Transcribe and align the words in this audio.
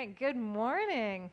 right, 0.00 0.18
good 0.18 0.36
morning. 0.36 1.30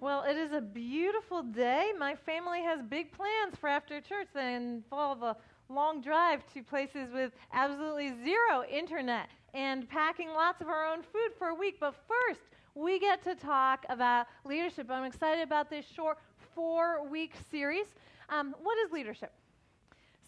Well, 0.00 0.22
it 0.22 0.34
is 0.34 0.52
a 0.52 0.62
beautiful 0.62 1.42
day. 1.42 1.90
My 1.98 2.14
family 2.14 2.62
has 2.62 2.80
big 2.80 3.12
plans 3.12 3.54
for 3.60 3.68
after 3.68 4.00
church 4.00 4.28
that 4.32 4.46
involve 4.46 5.22
a 5.22 5.36
long 5.68 6.00
drive 6.00 6.40
to 6.54 6.62
places 6.62 7.12
with 7.12 7.32
absolutely 7.52 8.14
zero 8.24 8.64
internet 8.64 9.28
and 9.52 9.86
packing 9.90 10.30
lots 10.30 10.62
of 10.62 10.68
our 10.68 10.86
own 10.86 11.02
food 11.02 11.32
for 11.36 11.48
a 11.48 11.54
week. 11.54 11.76
But 11.80 11.94
first, 12.08 12.40
we 12.74 12.98
get 12.98 13.22
to 13.24 13.34
talk 13.34 13.84
about 13.90 14.26
leadership. 14.46 14.90
I'm 14.90 15.04
excited 15.04 15.42
about 15.42 15.68
this 15.68 15.84
short 15.84 16.16
four 16.54 17.06
week 17.06 17.34
series. 17.50 17.88
Um, 18.30 18.54
what 18.62 18.78
is 18.86 18.90
leadership? 18.90 19.34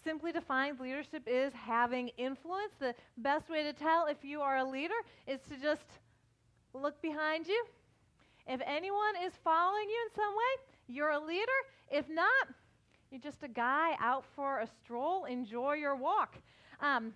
Simply 0.04 0.32
defined, 0.32 0.80
leadership 0.80 1.22
is 1.26 1.54
having 1.54 2.08
influence. 2.18 2.74
The 2.78 2.94
best 3.16 3.48
way 3.48 3.62
to 3.62 3.72
tell 3.72 4.04
if 4.04 4.18
you 4.22 4.42
are 4.42 4.58
a 4.58 4.64
leader 4.64 5.00
is 5.26 5.40
to 5.48 5.56
just 5.56 5.86
look 6.74 7.00
behind 7.00 7.46
you. 7.46 7.64
If 8.46 8.60
anyone 8.66 9.14
is 9.24 9.32
following 9.42 9.88
you 9.88 10.08
in 10.08 10.14
some 10.14 10.34
way, 10.34 10.94
you're 10.94 11.10
a 11.10 11.20
leader. 11.20 11.46
If 11.90 12.08
not, 12.08 12.48
you're 13.10 13.20
just 13.20 13.42
a 13.42 13.48
guy 13.48 13.96
out 14.00 14.24
for 14.34 14.60
a 14.60 14.66
stroll. 14.66 15.24
Enjoy 15.24 15.74
your 15.74 15.96
walk. 15.96 16.36
Um, 16.80 17.14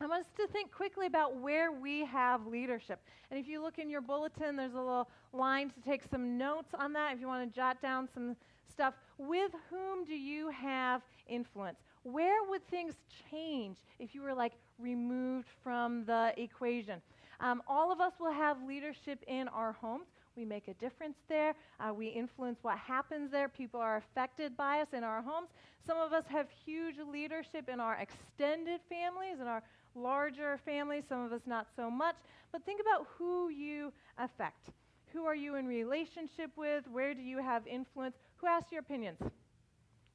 I 0.00 0.06
want 0.06 0.22
us 0.22 0.30
to 0.38 0.46
think 0.48 0.72
quickly 0.72 1.06
about 1.06 1.36
where 1.36 1.70
we 1.70 2.04
have 2.06 2.46
leadership. 2.46 3.00
And 3.30 3.38
if 3.38 3.46
you 3.46 3.62
look 3.62 3.78
in 3.78 3.88
your 3.88 4.00
bulletin, 4.00 4.56
there's 4.56 4.74
a 4.74 4.78
little 4.78 5.08
line 5.32 5.70
to 5.70 5.80
take 5.80 6.02
some 6.10 6.36
notes 6.36 6.74
on 6.74 6.92
that 6.94 7.14
if 7.14 7.20
you 7.20 7.26
want 7.26 7.48
to 7.48 7.54
jot 7.54 7.80
down 7.80 8.08
some 8.12 8.34
stuff. 8.68 8.94
With 9.18 9.52
whom 9.70 10.04
do 10.04 10.14
you 10.14 10.48
have 10.48 11.02
influence? 11.28 11.78
Where 12.02 12.42
would 12.48 12.66
things 12.68 12.94
change 13.30 13.78
if 14.00 14.14
you 14.14 14.22
were 14.22 14.34
like 14.34 14.54
removed 14.78 15.48
from 15.62 16.04
the 16.04 16.32
equation? 16.36 17.00
Um, 17.42 17.60
all 17.66 17.90
of 17.92 18.00
us 18.00 18.12
will 18.20 18.32
have 18.32 18.56
leadership 18.62 19.22
in 19.26 19.48
our 19.48 19.72
homes. 19.72 20.06
We 20.36 20.44
make 20.44 20.68
a 20.68 20.74
difference 20.74 21.16
there. 21.28 21.54
Uh, 21.80 21.92
we 21.92 22.06
influence 22.06 22.60
what 22.62 22.78
happens 22.78 23.30
there. 23.30 23.48
People 23.48 23.80
are 23.80 23.96
affected 23.96 24.56
by 24.56 24.80
us 24.80 24.88
in 24.92 25.04
our 25.04 25.20
homes. 25.20 25.48
Some 25.84 25.98
of 25.98 26.12
us 26.12 26.24
have 26.28 26.46
huge 26.64 26.94
leadership 27.12 27.68
in 27.68 27.80
our 27.80 27.96
extended 27.96 28.80
families, 28.88 29.40
in 29.40 29.48
our 29.48 29.62
larger 29.94 30.58
families. 30.64 31.02
Some 31.08 31.20
of 31.20 31.32
us 31.32 31.42
not 31.44 31.66
so 31.76 31.90
much. 31.90 32.14
But 32.52 32.64
think 32.64 32.80
about 32.80 33.08
who 33.18 33.48
you 33.48 33.92
affect. 34.18 34.70
Who 35.12 35.26
are 35.26 35.34
you 35.34 35.56
in 35.56 35.66
relationship 35.66 36.52
with? 36.56 36.84
Where 36.90 37.12
do 37.12 37.20
you 37.20 37.38
have 37.38 37.66
influence? 37.66 38.14
Who 38.36 38.46
asks 38.46 38.70
your 38.72 38.80
opinions? 38.80 39.18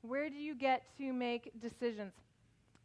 Where 0.01 0.29
do 0.29 0.37
you 0.37 0.55
get 0.55 0.83
to 0.97 1.11
make 1.11 1.51
decisions? 1.61 2.13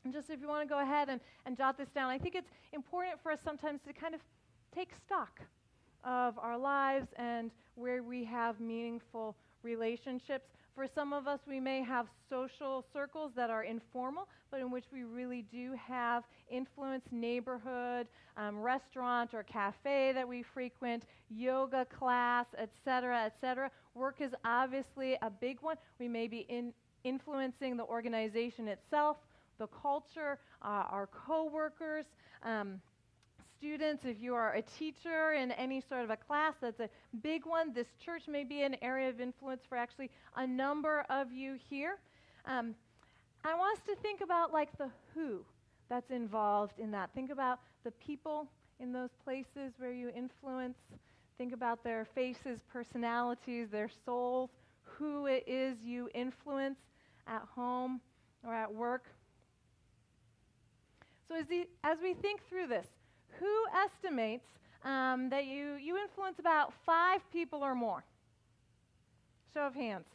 And 0.04 0.12
just 0.12 0.30
if 0.30 0.40
you 0.40 0.48
want 0.48 0.66
to 0.66 0.68
go 0.68 0.80
ahead 0.80 1.08
and, 1.08 1.20
and 1.46 1.56
jot 1.56 1.78
this 1.78 1.88
down, 1.94 2.10
I 2.10 2.18
think 2.18 2.34
it's 2.34 2.50
important 2.72 3.20
for 3.22 3.32
us 3.32 3.38
sometimes 3.44 3.80
to 3.86 3.92
kind 3.92 4.14
of 4.14 4.20
take 4.74 4.90
stock 5.06 5.40
of 6.04 6.38
our 6.38 6.58
lives 6.58 7.06
and 7.16 7.50
where 7.74 8.02
we 8.02 8.24
have 8.24 8.60
meaningful 8.60 9.36
relationships. 9.62 10.46
For 10.74 10.86
some 10.92 11.12
of 11.12 11.28
us, 11.28 11.40
we 11.46 11.60
may 11.60 11.82
have 11.82 12.06
social 12.30 12.84
circles 12.92 13.32
that 13.36 13.50
are 13.50 13.62
informal, 13.62 14.26
but 14.50 14.60
in 14.60 14.70
which 14.70 14.86
we 14.90 15.04
really 15.04 15.44
do 15.52 15.74
have 15.74 16.24
influence 16.50 17.04
neighborhood, 17.10 18.08
um, 18.38 18.58
restaurant 18.58 19.34
or 19.34 19.42
cafe 19.42 20.12
that 20.14 20.26
we 20.26 20.42
frequent, 20.42 21.04
yoga 21.28 21.84
class, 21.84 22.46
etc., 22.58 23.26
etc. 23.26 23.70
Work 23.94 24.20
is 24.20 24.32
obviously 24.44 25.16
a 25.20 25.28
big 25.28 25.58
one. 25.60 25.76
We 26.00 26.08
may 26.08 26.26
be 26.26 26.46
in 26.48 26.72
influencing 27.04 27.76
the 27.76 27.84
organization 27.84 28.68
itself, 28.68 29.18
the 29.62 29.68
culture, 29.68 30.38
uh, 30.62 30.84
our 30.90 31.06
coworkers. 31.06 32.04
Um, 32.42 32.80
students, 33.56 34.04
if 34.04 34.20
you 34.20 34.34
are 34.34 34.54
a 34.54 34.62
teacher 34.62 35.34
in 35.34 35.52
any 35.52 35.80
sort 35.80 36.02
of 36.02 36.10
a 36.10 36.16
class, 36.16 36.54
that's 36.60 36.80
a 36.80 36.88
big 37.22 37.46
one. 37.46 37.72
This 37.72 37.86
church 38.04 38.22
may 38.26 38.42
be 38.42 38.62
an 38.62 38.74
area 38.82 39.08
of 39.08 39.20
influence 39.20 39.62
for 39.68 39.78
actually 39.78 40.10
a 40.34 40.44
number 40.44 41.06
of 41.08 41.30
you 41.30 41.56
here. 41.70 41.98
Um, 42.44 42.74
I 43.44 43.54
want 43.54 43.78
us 43.78 43.84
to 43.86 43.94
think 44.02 44.20
about 44.20 44.52
like 44.52 44.76
the 44.78 44.88
who 45.14 45.44
that's 45.88 46.10
involved 46.10 46.80
in 46.80 46.90
that. 46.90 47.10
Think 47.14 47.30
about 47.30 47.60
the 47.84 47.92
people 47.92 48.48
in 48.80 48.92
those 48.92 49.10
places 49.22 49.74
where 49.78 49.92
you 49.92 50.10
influence. 50.16 50.78
Think 51.38 51.54
about 51.54 51.84
their 51.84 52.04
faces, 52.16 52.58
personalities, 52.72 53.68
their 53.70 53.90
souls, 54.04 54.50
who 54.82 55.26
it 55.26 55.44
is 55.46 55.76
you 55.84 56.08
influence 56.14 56.78
at 57.28 57.42
home 57.54 58.00
or 58.44 58.54
at 58.54 58.72
work. 58.72 59.04
So 61.28 61.36
as, 61.36 61.46
the, 61.46 61.66
as 61.84 61.98
we 62.02 62.14
think 62.14 62.40
through 62.48 62.66
this, 62.66 62.86
who 63.38 63.64
estimates 63.84 64.46
um, 64.84 65.30
that 65.30 65.46
you, 65.46 65.74
you 65.74 65.96
influence 65.96 66.38
about 66.38 66.72
five 66.84 67.20
people 67.32 67.62
or 67.62 67.74
more? 67.74 68.04
Show 69.54 69.66
of 69.66 69.74
hands. 69.74 70.06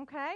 Okay? 0.00 0.34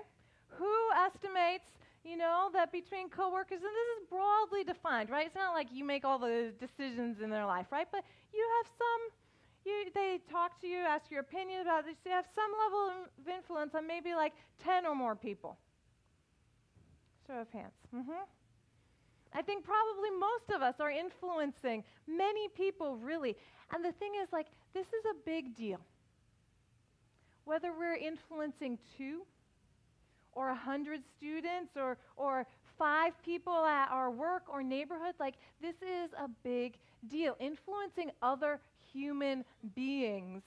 Who 0.59 0.75
estimates, 1.05 1.67
you 2.05 2.17
know, 2.17 2.51
that 2.53 2.73
between 2.73 3.09
coworkers, 3.09 3.59
and 3.59 3.63
this 3.63 4.03
is 4.03 4.09
broadly 4.09 4.65
defined, 4.65 5.11
right? 5.11 5.27
It's 5.27 5.35
not 5.35 5.53
like 5.55 5.69
you 5.73 5.85
make 5.85 6.05
all 6.05 6.19
the 6.19 6.53
decisions 6.61 7.21
in 7.21 7.31
their 7.31 7.47
life, 7.47 7.67
right? 7.73 7.89
But 7.91 8.05
you 8.33 8.47
have 8.59 8.73
some, 8.79 9.01
you, 9.65 9.91
they 9.95 10.21
talk 10.31 10.61
to 10.61 10.67
you, 10.67 10.79
ask 10.79 11.11
your 11.11 11.21
opinion 11.21 11.63
about 11.63 11.85
this, 11.87 11.97
you 12.05 12.13
have 12.13 12.27
some 12.35 12.51
level 12.65 13.07
of 13.19 13.29
influence 13.29 13.75
on 13.75 13.87
maybe 13.87 14.15
like 14.15 14.33
10 14.63 14.87
or 14.87 14.95
more 14.95 15.17
people. 15.17 15.57
Show 17.27 17.41
of 17.41 17.51
hands. 17.51 17.73
Mm-hmm. 17.95 18.13
I 19.33 19.43
think 19.43 19.65
probably 19.65 20.11
most 20.11 20.51
of 20.55 20.63
us 20.63 20.77
are 20.81 20.91
influencing 20.91 21.85
many 22.07 22.49
people, 22.49 22.97
really. 22.97 23.37
And 23.75 23.85
the 23.85 23.93
thing 23.93 24.13
is, 24.23 24.29
like, 24.33 24.47
this 24.75 24.87
is 24.87 25.05
a 25.11 25.15
big 25.25 25.55
deal. 25.55 25.81
Whether 27.45 27.73
we're 27.73 27.97
influencing 27.97 28.79
two, 28.97 29.23
or 30.33 30.51
a 30.51 30.55
hundred 30.55 31.03
students, 31.17 31.73
or, 31.77 31.97
or 32.17 32.47
five 32.79 33.13
people 33.25 33.65
at 33.65 33.91
our 33.91 34.11
work 34.11 34.43
or 34.49 34.63
neighborhood, 34.63 35.15
like, 35.19 35.35
this 35.61 35.77
is 35.77 36.11
a 36.19 36.29
big 36.45 36.77
deal. 37.09 37.37
Influencing 37.41 38.11
other 38.23 38.61
human 38.93 39.45
beings 39.75 40.43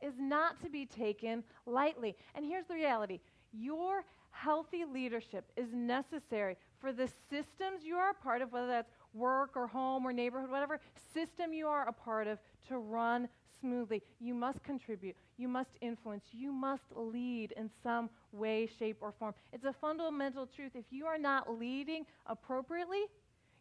is 0.00 0.14
not 0.18 0.60
to 0.60 0.68
be 0.68 0.84
taken 0.84 1.44
lightly. 1.66 2.16
And 2.34 2.44
here's 2.44 2.66
the 2.66 2.74
reality 2.74 3.20
your 3.52 4.04
healthy 4.30 4.84
leadership 4.84 5.44
is 5.56 5.68
necessary 5.72 6.56
for 6.82 6.92
the 6.92 7.08
systems 7.30 7.84
you 7.84 7.94
are 7.94 8.10
a 8.10 8.14
part 8.14 8.42
of, 8.42 8.52
whether 8.52 8.66
that's 8.66 8.90
work 9.14 9.52
or 9.54 9.68
home 9.68 10.04
or 10.04 10.12
neighborhood, 10.12 10.50
whatever 10.50 10.80
system 11.14 11.52
you 11.52 11.68
are 11.68 11.88
a 11.88 11.92
part 11.92 12.26
of, 12.26 12.38
to 12.68 12.78
run 12.78 13.28
smoothly. 13.60 14.02
You 14.20 14.34
must 14.34 14.62
contribute. 14.64 15.14
You 15.38 15.46
must 15.46 15.70
influence. 15.80 16.24
You 16.32 16.52
must 16.52 16.82
lead 16.94 17.52
in 17.56 17.70
some 17.82 18.10
way, 18.32 18.68
shape, 18.78 18.98
or 19.00 19.12
form. 19.12 19.34
It's 19.52 19.64
a 19.64 19.72
fundamental 19.72 20.46
truth. 20.46 20.72
If 20.74 20.86
you 20.90 21.06
are 21.06 21.18
not 21.18 21.58
leading 21.58 22.04
appropriately, 22.26 23.04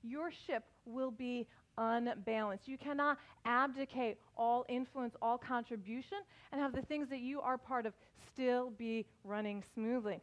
your 0.01 0.31
ship 0.31 0.63
will 0.85 1.11
be 1.11 1.45
unbalanced. 1.77 2.67
You 2.67 2.77
cannot 2.79 3.19
abdicate 3.45 4.17
all 4.35 4.65
influence, 4.67 5.15
all 5.21 5.37
contribution, 5.37 6.17
and 6.51 6.59
have 6.59 6.73
the 6.73 6.81
things 6.81 7.07
that 7.09 7.19
you 7.19 7.39
are 7.39 7.57
part 7.57 7.85
of 7.85 7.93
still 8.33 8.71
be 8.71 9.05
running 9.23 9.63
smoothly. 9.75 10.21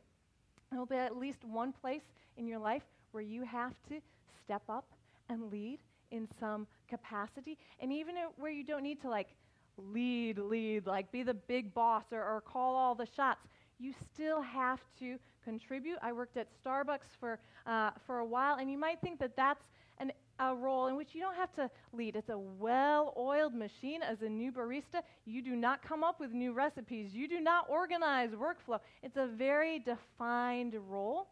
There 0.71 0.79
will 0.79 0.87
be 0.87 0.97
at 0.97 1.17
least 1.17 1.45
one 1.45 1.73
place 1.73 2.03
in 2.39 2.47
your 2.47 2.59
life 2.59 2.83
where 3.11 3.23
you 3.23 3.45
have 3.45 3.75
to 3.89 4.01
step 4.45 4.63
up 4.69 4.87
and 5.29 5.51
lead 5.51 5.81
in 6.11 6.29
some 6.41 6.67
capacity. 6.89 7.59
And 7.81 7.93
even 7.93 8.15
where 8.37 8.51
you 8.51 8.65
don't 8.65 8.83
need 8.83 9.01
to 9.03 9.11
like 9.11 9.29
lead, 9.77 10.39
lead, 10.39 10.87
like 10.87 11.13
be 11.13 11.23
the 11.23 11.35
big 11.35 11.75
boss 11.75 12.05
or, 12.13 12.23
or 12.23 12.41
call 12.41 12.77
all 12.77 12.95
the 12.95 13.07
shots, 13.17 13.47
you 13.79 13.93
still 14.13 14.43
have 14.43 14.81
to 14.99 15.19
contribute. 15.45 15.99
I 16.03 16.13
worked 16.13 16.37
at 16.37 16.49
Starbucks 16.65 17.17
for, 17.21 17.39
uh, 17.67 17.91
for 18.07 18.19
a 18.19 18.25
while, 18.25 18.57
and 18.57 18.71
you 18.71 18.79
might 18.79 19.01
think 19.01 19.21
that 19.21 19.37
that's 19.37 19.65
an, 19.99 20.13
a 20.41 20.55
role 20.55 20.89
in 20.89 20.97
which 20.97 21.15
you 21.15 21.21
don't 21.21 21.37
have 21.37 21.53
to 21.55 21.71
lead. 21.93 22.17
It's 22.17 22.29
a 22.29 22.39
well 22.39 23.15
oiled 23.17 23.55
machine. 23.55 24.03
As 24.03 24.23
a 24.23 24.29
new 24.29 24.51
barista, 24.51 25.03
you 25.27 25.43
do 25.43 25.55
not 25.55 25.83
come 25.83 26.03
up 26.03 26.19
with 26.19 26.33
new 26.33 26.53
recipes, 26.53 27.15
you 27.15 27.29
do 27.29 27.41
not 27.41 27.67
organize 27.69 28.31
workflow. 28.31 28.81
It's 29.03 29.17
a 29.17 29.27
very 29.27 29.79
defined 29.79 30.75
role. 30.89 31.29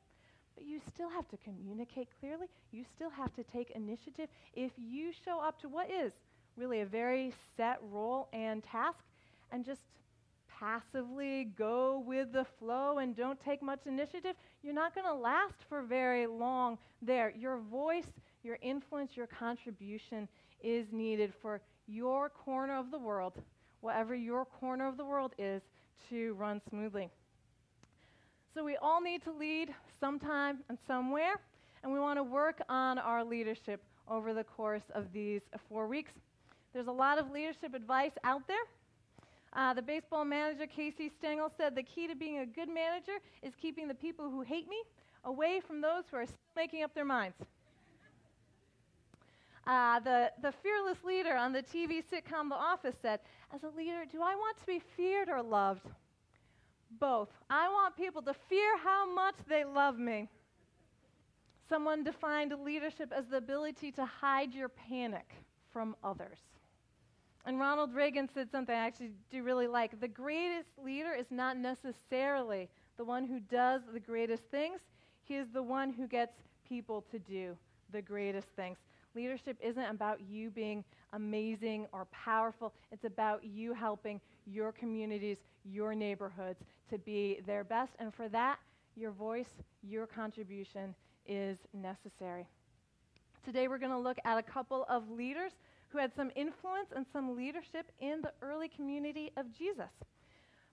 But 0.56 0.64
you 0.64 0.80
still 0.92 1.10
have 1.10 1.28
to 1.28 1.36
communicate 1.36 2.08
clearly. 2.18 2.46
You 2.72 2.84
still 2.96 3.10
have 3.10 3.32
to 3.34 3.44
take 3.44 3.70
initiative. 3.72 4.28
If 4.54 4.72
you 4.76 5.12
show 5.24 5.40
up 5.40 5.60
to 5.60 5.68
what 5.68 5.90
is 5.90 6.12
really 6.56 6.80
a 6.80 6.86
very 6.86 7.32
set 7.56 7.78
role 7.92 8.28
and 8.32 8.64
task 8.64 9.04
and 9.52 9.64
just 9.64 9.82
passively 10.58 11.44
go 11.56 12.02
with 12.06 12.32
the 12.32 12.46
flow 12.58 12.98
and 12.98 13.14
don't 13.14 13.38
take 13.38 13.62
much 13.62 13.86
initiative, 13.86 14.34
you're 14.62 14.72
not 14.72 14.94
going 14.94 15.06
to 15.06 15.14
last 15.14 15.56
for 15.68 15.82
very 15.82 16.26
long 16.26 16.78
there. 17.02 17.32
Your 17.36 17.58
voice, 17.58 18.06
your 18.42 18.58
influence, 18.62 19.16
your 19.16 19.26
contribution 19.26 20.26
is 20.62 20.86
needed 20.90 21.34
for 21.42 21.60
your 21.86 22.30
corner 22.30 22.76
of 22.76 22.90
the 22.90 22.98
world, 22.98 23.34
whatever 23.80 24.14
your 24.14 24.46
corner 24.46 24.88
of 24.88 24.96
the 24.96 25.04
world 25.04 25.34
is, 25.38 25.62
to 26.08 26.34
run 26.34 26.60
smoothly. 26.70 27.10
So 28.56 28.64
we 28.64 28.78
all 28.78 29.02
need 29.02 29.22
to 29.24 29.32
lead 29.32 29.74
sometime 30.00 30.60
and 30.70 30.78
somewhere, 30.86 31.34
and 31.82 31.92
we 31.92 32.00
want 32.00 32.18
to 32.18 32.22
work 32.22 32.62
on 32.70 32.96
our 32.96 33.22
leadership 33.22 33.82
over 34.08 34.32
the 34.32 34.44
course 34.44 34.84
of 34.94 35.12
these 35.12 35.42
four 35.68 35.86
weeks. 35.86 36.12
There's 36.72 36.86
a 36.86 36.92
lot 36.92 37.18
of 37.18 37.30
leadership 37.30 37.74
advice 37.74 38.12
out 38.24 38.48
there. 38.48 38.64
Uh, 39.52 39.74
the 39.74 39.82
baseball 39.82 40.24
manager, 40.24 40.66
Casey 40.66 41.10
Stengel, 41.18 41.52
said 41.58 41.74
the 41.74 41.82
key 41.82 42.06
to 42.06 42.14
being 42.14 42.38
a 42.38 42.46
good 42.46 42.70
manager 42.70 43.18
is 43.42 43.52
keeping 43.60 43.88
the 43.88 43.94
people 43.94 44.30
who 44.30 44.40
hate 44.40 44.70
me 44.70 44.82
away 45.26 45.60
from 45.60 45.82
those 45.82 46.04
who 46.10 46.16
are 46.16 46.24
still 46.24 46.38
making 46.56 46.82
up 46.82 46.94
their 46.94 47.04
minds. 47.04 47.36
Uh, 49.66 50.00
the, 50.00 50.32
the 50.40 50.54
fearless 50.62 51.04
leader 51.04 51.36
on 51.36 51.52
the 51.52 51.62
TV 51.62 52.02
sitcom 52.10 52.48
The 52.48 52.54
Office 52.54 52.94
said, 53.02 53.20
As 53.54 53.64
a 53.64 53.76
leader, 53.76 54.04
do 54.10 54.22
I 54.22 54.34
want 54.34 54.58
to 54.60 54.66
be 54.66 54.80
feared 54.96 55.28
or 55.28 55.42
loved? 55.42 55.86
Both. 56.90 57.28
I 57.50 57.68
want 57.68 57.96
people 57.96 58.22
to 58.22 58.34
fear 58.48 58.78
how 58.78 59.12
much 59.12 59.34
they 59.48 59.64
love 59.64 59.98
me. 59.98 60.28
Someone 61.68 62.04
defined 62.04 62.54
leadership 62.64 63.12
as 63.14 63.26
the 63.26 63.38
ability 63.38 63.90
to 63.92 64.04
hide 64.04 64.54
your 64.54 64.68
panic 64.68 65.28
from 65.72 65.96
others. 66.04 66.38
And 67.44 67.60
Ronald 67.60 67.94
Reagan 67.94 68.28
said 68.32 68.50
something 68.50 68.74
I 68.74 68.86
actually 68.86 69.12
do 69.30 69.42
really 69.42 69.68
like. 69.68 70.00
The 70.00 70.08
greatest 70.08 70.68
leader 70.82 71.12
is 71.12 71.26
not 71.30 71.56
necessarily 71.56 72.68
the 72.96 73.04
one 73.04 73.26
who 73.26 73.40
does 73.40 73.82
the 73.92 74.00
greatest 74.00 74.44
things, 74.50 74.80
he 75.22 75.36
is 75.36 75.48
the 75.52 75.62
one 75.62 75.92
who 75.92 76.06
gets 76.06 76.34
people 76.68 77.04
to 77.10 77.18
do 77.18 77.56
the 77.92 78.02
greatest 78.02 78.48
things. 78.56 78.78
Leadership 79.14 79.56
isn't 79.62 79.84
about 79.84 80.20
you 80.20 80.50
being 80.50 80.84
amazing 81.12 81.86
or 81.92 82.06
powerful, 82.06 82.72
it's 82.90 83.04
about 83.04 83.44
you 83.44 83.72
helping 83.72 84.20
your 84.46 84.72
communities, 84.72 85.38
your 85.70 85.94
neighborhoods 85.94 86.60
to 86.90 86.98
be 86.98 87.40
their 87.46 87.64
best. 87.64 87.92
And 87.98 88.14
for 88.14 88.28
that, 88.28 88.58
your 88.94 89.10
voice, 89.10 89.48
your 89.82 90.06
contribution 90.06 90.94
is 91.26 91.58
necessary. 91.74 92.46
Today, 93.44 93.68
we're 93.68 93.78
going 93.78 93.92
to 93.92 93.98
look 93.98 94.18
at 94.24 94.38
a 94.38 94.42
couple 94.42 94.86
of 94.88 95.08
leaders 95.10 95.52
who 95.88 95.98
had 95.98 96.12
some 96.14 96.30
influence 96.34 96.88
and 96.94 97.06
some 97.12 97.36
leadership 97.36 97.90
in 98.00 98.20
the 98.22 98.32
early 98.42 98.68
community 98.68 99.30
of 99.36 99.46
Jesus. 99.56 99.90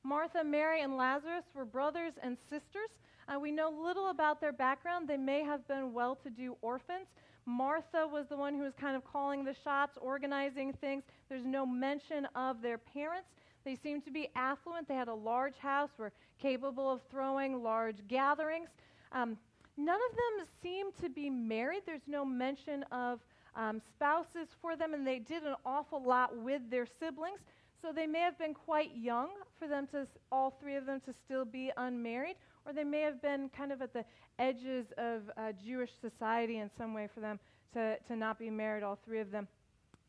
Martha, 0.04 0.44
Mary, 0.44 0.82
and 0.82 0.98
Lazarus 0.98 1.46
were 1.54 1.66
brothers 1.66 2.14
and 2.22 2.38
sisters. 2.50 2.90
Uh, 3.28 3.40
we 3.40 3.52
know 3.52 3.70
little 3.70 4.10
about 4.10 4.42
their 4.42 4.52
background. 4.52 5.08
They 5.08 5.18
may 5.18 5.44
have 5.44 5.68
been 5.68 5.94
well 5.94 6.16
to 6.24 6.30
do 6.30 6.58
orphans. 6.62 7.08
Martha 7.46 8.08
was 8.08 8.26
the 8.30 8.38
one 8.38 8.56
who 8.56 8.64
was 8.64 8.74
kind 8.80 8.96
of 8.96 9.04
calling 9.06 9.44
the 9.44 9.56
shots, 9.64 9.98
organizing 10.02 10.74
things. 10.74 11.04
There's 11.30 11.46
no 11.46 11.66
mention 11.66 12.28
of 12.36 12.62
their 12.62 12.78
parents. 12.78 13.28
They 13.66 13.76
seemed 13.76 14.04
to 14.06 14.12
be 14.12 14.30
affluent. 14.36 14.88
They 14.88 14.96
had 14.96 15.08
a 15.08 15.14
large 15.14 15.58
house, 15.58 15.90
were 15.98 16.12
capable 16.42 16.92
of 16.92 17.02
throwing 17.10 17.64
large 17.64 18.08
gatherings. 18.08 18.70
Um, 19.12 19.38
none 19.78 20.00
of 20.10 20.16
them 20.16 20.48
seemed 20.62 20.94
to 21.02 21.10
be 21.10 21.30
married. 21.30 21.84
There's 21.86 22.08
no 22.08 22.26
mention 22.26 22.84
of 22.92 23.20
um, 23.56 23.82
spouses 23.96 24.50
for 24.62 24.76
them, 24.76 24.94
and 24.94 25.06
they 25.06 25.20
did 25.20 25.44
an 25.44 25.56
awful 25.66 26.02
lot 26.04 26.36
with 26.36 26.62
their 26.70 26.88
siblings. 27.00 27.40
So 27.82 27.92
they 27.92 28.08
may 28.08 28.20
have 28.20 28.38
been 28.38 28.54
quite 28.54 28.96
young 28.96 29.30
for 29.60 29.68
them 29.68 29.88
to, 29.88 30.08
all 30.32 30.58
three 30.62 30.76
of 30.76 30.86
them, 30.86 31.02
to 31.06 31.14
still 31.26 31.46
be 31.46 31.72
unmarried, 31.78 32.36
or 32.66 32.74
they 32.74 32.84
may 32.84 33.02
have 33.02 33.22
been 33.22 33.50
kind 33.50 33.72
of 33.72 33.82
at 33.82 33.94
the 33.94 34.06
edges 34.40 34.88
of 34.98 35.24
uh, 35.38 35.52
Jewish 35.64 35.92
society 36.02 36.60
in 36.60 36.70
some 36.78 36.94
way 36.94 37.08
for 37.14 37.20
them 37.20 37.40
to, 37.74 37.98
to 38.08 38.16
not 38.16 38.40
be 38.40 38.50
married, 38.50 38.84
all 38.84 38.98
three 39.06 39.20
of 39.20 39.32
them. 39.32 39.48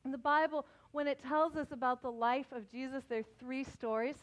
In 0.04 0.10
the 0.10 0.18
Bible, 0.18 0.66
when 0.94 1.08
it 1.08 1.20
tells 1.20 1.56
us 1.56 1.72
about 1.72 2.02
the 2.02 2.10
life 2.10 2.46
of 2.52 2.70
Jesus, 2.70 3.02
there 3.08 3.18
are 3.18 3.24
three 3.40 3.64
stories 3.64 4.14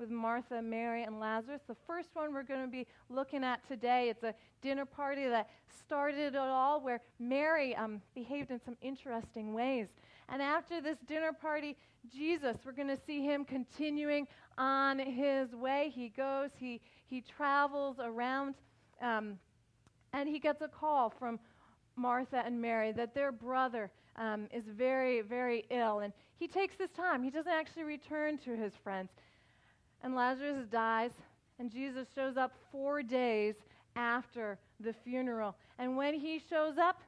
with 0.00 0.10
Martha, 0.10 0.60
Mary, 0.60 1.04
and 1.04 1.20
Lazarus. 1.20 1.60
The 1.68 1.76
first 1.86 2.08
one 2.14 2.34
we're 2.34 2.42
going 2.42 2.64
to 2.64 2.70
be 2.70 2.88
looking 3.08 3.44
at 3.44 3.66
today, 3.68 4.08
it's 4.10 4.24
a 4.24 4.34
dinner 4.60 4.84
party 4.84 5.28
that 5.28 5.48
started 5.78 6.34
it 6.34 6.36
all 6.36 6.80
where 6.80 7.00
Mary 7.20 7.76
um, 7.76 8.02
behaved 8.12 8.50
in 8.50 8.60
some 8.60 8.76
interesting 8.82 9.54
ways. 9.54 9.86
And 10.28 10.42
after 10.42 10.80
this 10.80 10.98
dinner 11.06 11.32
party, 11.32 11.76
Jesus, 12.12 12.56
we're 12.64 12.72
going 12.72 12.88
to 12.88 12.98
see 13.06 13.22
him 13.22 13.44
continuing 13.44 14.26
on 14.58 14.98
his 14.98 15.54
way. 15.54 15.92
He 15.94 16.08
goes, 16.08 16.50
he, 16.58 16.80
he 17.06 17.20
travels 17.20 17.98
around, 18.02 18.56
um, 19.00 19.38
and 20.12 20.28
he 20.28 20.40
gets 20.40 20.60
a 20.60 20.68
call 20.68 21.08
from 21.08 21.38
Martha 21.94 22.42
and 22.44 22.60
Mary 22.60 22.90
that 22.90 23.14
their 23.14 23.30
brother 23.30 23.92
um, 24.16 24.48
is 24.52 24.64
very, 24.66 25.22
very 25.22 25.64
ill. 25.70 26.00
And 26.00 26.12
he 26.38 26.48
takes 26.48 26.76
this 26.76 26.90
time. 26.90 27.22
He 27.22 27.30
doesn't 27.30 27.52
actually 27.52 27.84
return 27.84 28.38
to 28.38 28.56
his 28.56 28.72
friends 28.82 29.10
and 30.02 30.14
Lazarus 30.14 30.66
dies, 30.70 31.10
and 31.58 31.70
Jesus 31.70 32.06
shows 32.14 32.36
up 32.36 32.52
four 32.70 33.02
days 33.02 33.56
after 33.96 34.58
the 34.80 34.92
funeral. 34.92 35.56
And 35.78 35.96
when 35.96 36.14
he 36.14 36.40
shows 36.50 36.78
up, 36.78 37.00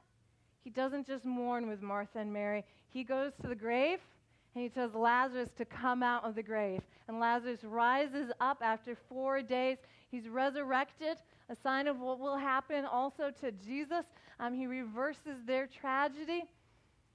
he 0.63 0.69
doesn't 0.69 1.07
just 1.07 1.23
mourn 1.23 1.69
with 1.69 1.81
Martha 1.81 2.19
and 2.19 2.33
Mary, 2.33 2.65
he 2.89 3.03
goes 3.03 3.31
to 3.41 3.47
the 3.47 3.55
grave. 3.55 3.99
And 4.55 4.63
he 4.63 4.69
tells 4.69 4.95
Lazarus 4.95 5.49
to 5.59 5.65
come 5.65 6.01
out 6.01 6.25
of 6.25 6.33
the 6.33 6.41
grave. 6.41 6.81
And 7.07 7.19
Lazarus 7.19 7.63
rises 7.63 8.31
up 8.41 8.57
after 8.63 8.97
four 9.07 9.43
days. 9.43 9.77
He's 10.09 10.27
resurrected, 10.27 11.17
a 11.49 11.55
sign 11.55 11.87
of 11.87 11.99
what 11.99 12.19
will 12.19 12.35
happen 12.35 12.83
also 12.83 13.31
to 13.41 13.51
Jesus. 13.51 14.05
Um, 14.39 14.55
he 14.55 14.65
reverses 14.65 15.37
their 15.45 15.67
tragedy. 15.67 16.45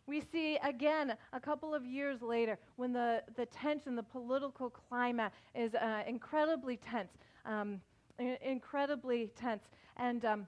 We 0.06 0.20
see 0.20 0.58
again 0.62 1.16
a 1.32 1.40
couple 1.40 1.74
of 1.74 1.86
years 1.86 2.20
later 2.20 2.58
when 2.76 2.92
the, 2.92 3.22
the 3.36 3.46
tension, 3.46 3.96
the 3.96 4.02
political 4.02 4.68
climate 4.68 5.32
is 5.54 5.74
uh, 5.74 6.02
incredibly 6.06 6.76
tense, 6.76 7.12
um, 7.46 7.80
incredibly 8.42 9.30
tense. 9.34 9.62
And 9.96 10.24
um, 10.24 10.46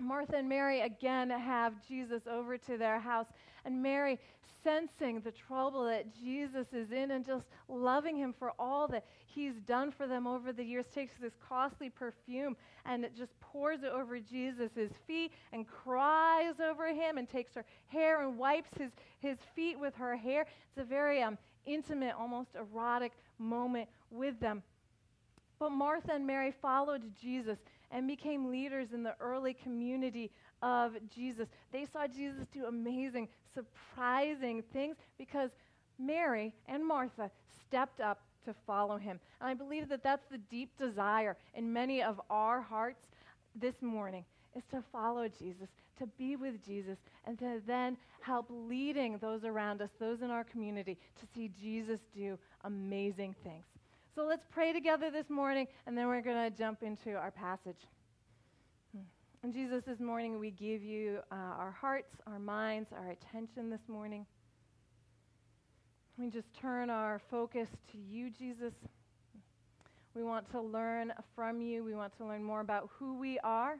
Martha 0.00 0.36
and 0.36 0.48
Mary 0.48 0.80
again 0.80 1.30
have 1.30 1.74
Jesus 1.86 2.22
over 2.30 2.58
to 2.58 2.76
their 2.76 2.98
house. 2.98 3.26
And 3.68 3.82
Mary 3.82 4.18
sensing 4.64 5.20
the 5.20 5.30
trouble 5.30 5.84
that 5.84 6.06
Jesus 6.18 6.68
is 6.72 6.90
in 6.90 7.10
and 7.10 7.22
just 7.22 7.44
loving 7.68 8.16
him 8.16 8.32
for 8.38 8.52
all 8.58 8.88
that 8.88 9.04
he's 9.26 9.56
done 9.66 9.92
for 9.92 10.06
them 10.06 10.26
over 10.26 10.54
the 10.54 10.64
years, 10.64 10.86
takes 10.86 11.12
this 11.20 11.34
costly 11.46 11.90
perfume 11.90 12.56
and 12.86 13.04
it 13.04 13.14
just 13.14 13.38
pours 13.40 13.82
it 13.82 13.92
over 13.92 14.18
Jesus' 14.20 14.90
feet 15.06 15.32
and 15.52 15.68
cries 15.68 16.54
over 16.66 16.86
him 16.94 17.18
and 17.18 17.28
takes 17.28 17.54
her 17.54 17.64
hair 17.88 18.22
and 18.26 18.38
wipes 18.38 18.70
his, 18.78 18.90
his 19.20 19.36
feet 19.54 19.78
with 19.78 19.94
her 19.96 20.16
hair. 20.16 20.46
It's 20.70 20.78
a 20.78 20.84
very 20.84 21.22
um, 21.22 21.36
intimate, 21.66 22.14
almost 22.18 22.48
erotic 22.54 23.12
moment 23.38 23.90
with 24.10 24.40
them. 24.40 24.62
But 25.58 25.72
Martha 25.72 26.14
and 26.14 26.26
Mary 26.26 26.54
followed 26.62 27.02
Jesus 27.20 27.58
and 27.90 28.06
became 28.06 28.50
leaders 28.50 28.94
in 28.94 29.02
the 29.02 29.14
early 29.20 29.52
community 29.52 30.30
of 30.62 30.92
Jesus. 31.14 31.48
They 31.72 31.86
saw 31.86 32.06
Jesus 32.06 32.46
do 32.52 32.66
amazing, 32.66 33.28
surprising 33.54 34.62
things 34.72 34.96
because 35.16 35.50
Mary 35.98 36.54
and 36.66 36.86
Martha 36.86 37.30
stepped 37.66 38.00
up 38.00 38.20
to 38.44 38.54
follow 38.66 38.96
him. 38.96 39.20
And 39.40 39.48
I 39.48 39.54
believe 39.54 39.88
that 39.88 40.02
that's 40.02 40.26
the 40.30 40.38
deep 40.38 40.76
desire 40.78 41.36
in 41.54 41.72
many 41.72 42.02
of 42.02 42.20
our 42.30 42.60
hearts 42.60 43.06
this 43.54 43.82
morning 43.82 44.24
is 44.56 44.62
to 44.70 44.82
follow 44.92 45.28
Jesus, 45.28 45.68
to 45.98 46.06
be 46.06 46.36
with 46.36 46.64
Jesus, 46.64 46.98
and 47.26 47.38
to 47.38 47.60
then 47.66 47.96
help 48.20 48.46
leading 48.48 49.18
those 49.18 49.44
around 49.44 49.82
us, 49.82 49.90
those 49.98 50.22
in 50.22 50.30
our 50.30 50.44
community, 50.44 50.96
to 51.20 51.26
see 51.34 51.50
Jesus 51.60 52.00
do 52.14 52.38
amazing 52.64 53.34
things. 53.44 53.64
So 54.14 54.24
let's 54.24 54.46
pray 54.50 54.72
together 54.72 55.10
this 55.10 55.28
morning, 55.28 55.66
and 55.86 55.96
then 55.96 56.08
we're 56.08 56.22
going 56.22 56.50
to 56.50 56.56
jump 56.56 56.82
into 56.82 57.14
our 57.14 57.30
passage. 57.30 57.86
And 59.44 59.52
Jesus, 59.52 59.84
this 59.86 60.00
morning 60.00 60.40
we 60.40 60.50
give 60.50 60.82
you 60.82 61.20
uh, 61.30 61.34
our 61.36 61.70
hearts, 61.70 62.16
our 62.26 62.40
minds, 62.40 62.90
our 62.92 63.10
attention 63.10 63.70
this 63.70 63.86
morning. 63.86 64.26
We 66.18 66.28
just 66.28 66.52
turn 66.60 66.90
our 66.90 67.20
focus 67.30 67.68
to 67.92 67.98
you, 67.98 68.30
Jesus. 68.30 68.72
We 70.16 70.24
want 70.24 70.50
to 70.50 70.60
learn 70.60 71.12
from 71.36 71.60
you. 71.60 71.84
We 71.84 71.94
want 71.94 72.16
to 72.18 72.24
learn 72.24 72.42
more 72.42 72.60
about 72.60 72.90
who 72.98 73.16
we 73.16 73.38
are. 73.44 73.78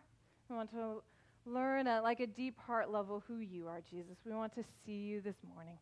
We 0.48 0.54
want 0.54 0.70
to 0.70 1.02
learn 1.44 1.88
at 1.88 2.04
like 2.04 2.20
a 2.20 2.28
deep 2.28 2.56
heart 2.60 2.92
level 2.92 3.24
who 3.26 3.40
you 3.40 3.66
are, 3.66 3.80
Jesus. 3.90 4.16
We 4.24 4.30
want 4.30 4.54
to 4.54 4.62
see 4.86 4.92
you 4.92 5.20
this 5.20 5.36
morning. 5.52 5.78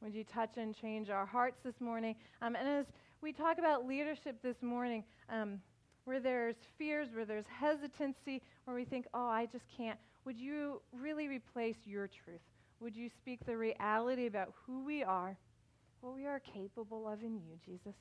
Would 0.00 0.14
you 0.14 0.24
touch 0.24 0.52
and 0.56 0.74
change 0.74 1.10
our 1.10 1.26
hearts 1.26 1.58
this 1.62 1.78
morning? 1.80 2.14
Um, 2.40 2.56
and 2.56 2.66
as 2.66 2.86
we 3.20 3.30
talk 3.30 3.58
about 3.58 3.86
leadership 3.86 4.40
this 4.42 4.62
morning, 4.62 5.04
um, 5.28 5.60
where 6.08 6.20
there's 6.20 6.56
fears, 6.78 7.08
where 7.12 7.26
there's 7.26 7.44
hesitancy, 7.60 8.40
where 8.64 8.74
we 8.74 8.86
think, 8.86 9.06
oh, 9.12 9.26
I 9.26 9.44
just 9.44 9.66
can't, 9.76 9.98
would 10.24 10.38
you 10.38 10.80
really 10.90 11.28
replace 11.28 11.76
your 11.84 12.08
truth? 12.08 12.40
Would 12.80 12.96
you 12.96 13.10
speak 13.10 13.44
the 13.44 13.58
reality 13.58 14.26
about 14.26 14.54
who 14.64 14.82
we 14.82 15.02
are, 15.02 15.36
what 16.00 16.14
we 16.14 16.24
are 16.24 16.40
capable 16.40 17.06
of 17.06 17.20
in 17.20 17.34
you, 17.34 17.58
Jesus? 17.62 17.94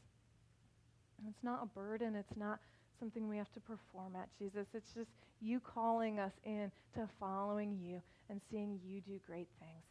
And 1.19 1.27
it's 1.27 1.43
not 1.43 1.59
a 1.61 1.65
burden, 1.65 2.15
it's 2.15 2.37
not 2.37 2.59
something 2.97 3.27
we 3.27 3.35
have 3.35 3.51
to 3.51 3.59
perform 3.59 4.15
at, 4.15 4.29
Jesus. 4.39 4.67
It's 4.73 4.93
just 4.93 5.09
you 5.41 5.59
calling 5.59 6.17
us 6.17 6.31
in 6.45 6.71
to 6.95 7.09
following 7.19 7.77
you 7.77 8.01
and 8.29 8.39
seeing 8.49 8.79
you 8.85 9.01
do 9.01 9.19
great 9.27 9.49
things. 9.59 9.83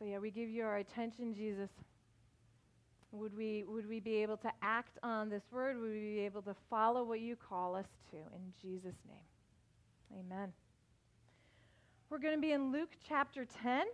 So, 0.00 0.06
yeah, 0.06 0.18
we 0.18 0.32
give 0.32 0.48
you 0.48 0.64
our 0.64 0.78
attention, 0.78 1.36
Jesus. 1.36 1.70
Would 3.16 3.36
we, 3.36 3.64
would 3.66 3.88
we 3.88 4.00
be 4.00 4.16
able 4.16 4.36
to 4.38 4.52
act 4.62 4.98
on 5.02 5.30
this 5.30 5.42
word? 5.50 5.80
Would 5.80 5.90
we 5.90 6.00
be 6.00 6.20
able 6.20 6.42
to 6.42 6.54
follow 6.68 7.02
what 7.02 7.20
you 7.20 7.34
call 7.34 7.74
us 7.74 7.86
to? 8.10 8.16
In 8.16 8.52
Jesus' 8.60 8.96
name, 9.08 10.20
amen. 10.20 10.52
We're 12.10 12.18
going 12.18 12.34
to 12.34 12.40
be 12.40 12.52
in 12.52 12.72
Luke 12.72 12.90
chapter 13.08 13.46
10. 13.62 13.86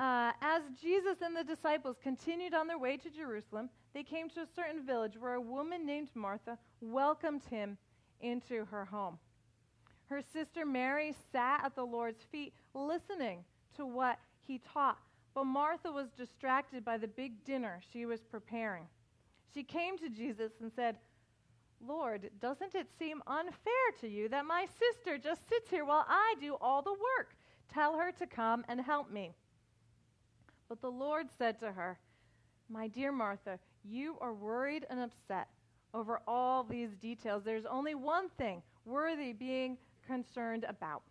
Uh, 0.00 0.32
as 0.40 0.62
Jesus 0.80 1.18
and 1.22 1.36
the 1.36 1.44
disciples 1.44 1.96
continued 2.02 2.54
on 2.54 2.66
their 2.66 2.78
way 2.78 2.96
to 2.96 3.10
Jerusalem, 3.10 3.68
they 3.94 4.02
came 4.02 4.30
to 4.30 4.40
a 4.40 4.46
certain 4.56 4.84
village 4.84 5.16
where 5.18 5.34
a 5.34 5.40
woman 5.40 5.84
named 5.86 6.08
Martha 6.14 6.58
welcomed 6.80 7.44
him 7.44 7.76
into 8.20 8.64
her 8.64 8.86
home. 8.86 9.18
Her 10.06 10.22
sister 10.32 10.64
Mary 10.64 11.14
sat 11.30 11.62
at 11.64 11.74
the 11.74 11.84
Lord's 11.84 12.22
feet 12.32 12.52
listening 12.74 13.44
to 13.76 13.86
what 13.86 14.18
he 14.46 14.60
taught, 14.72 14.98
but 15.34 15.44
Martha 15.44 15.90
was 15.90 16.08
distracted 16.16 16.84
by 16.84 16.98
the 16.98 17.08
big 17.08 17.44
dinner 17.44 17.80
she 17.92 18.06
was 18.06 18.20
preparing. 18.22 18.86
She 19.54 19.62
came 19.62 19.98
to 19.98 20.08
Jesus 20.08 20.52
and 20.60 20.70
said, 20.74 20.96
Lord, 21.86 22.30
doesn't 22.40 22.74
it 22.74 22.88
seem 22.98 23.22
unfair 23.26 23.88
to 24.00 24.08
you 24.08 24.28
that 24.28 24.46
my 24.46 24.66
sister 24.78 25.18
just 25.18 25.48
sits 25.48 25.70
here 25.70 25.84
while 25.84 26.06
I 26.08 26.34
do 26.40 26.56
all 26.60 26.82
the 26.82 26.92
work? 26.92 27.34
Tell 27.72 27.98
her 27.98 28.12
to 28.12 28.26
come 28.26 28.64
and 28.68 28.80
help 28.80 29.10
me. 29.10 29.32
But 30.68 30.80
the 30.80 30.90
Lord 30.90 31.26
said 31.38 31.58
to 31.60 31.72
her, 31.72 31.98
My 32.68 32.88
dear 32.88 33.12
Martha, 33.12 33.58
you 33.84 34.16
are 34.20 34.32
worried 34.32 34.86
and 34.88 35.00
upset 35.00 35.48
over 35.92 36.20
all 36.26 36.62
these 36.64 36.90
details. 37.00 37.42
There's 37.44 37.66
only 37.66 37.94
one 37.94 38.28
thing 38.38 38.62
worthy 38.84 39.32
being 39.32 39.76
concerned 40.06 40.64
about. 40.68 41.02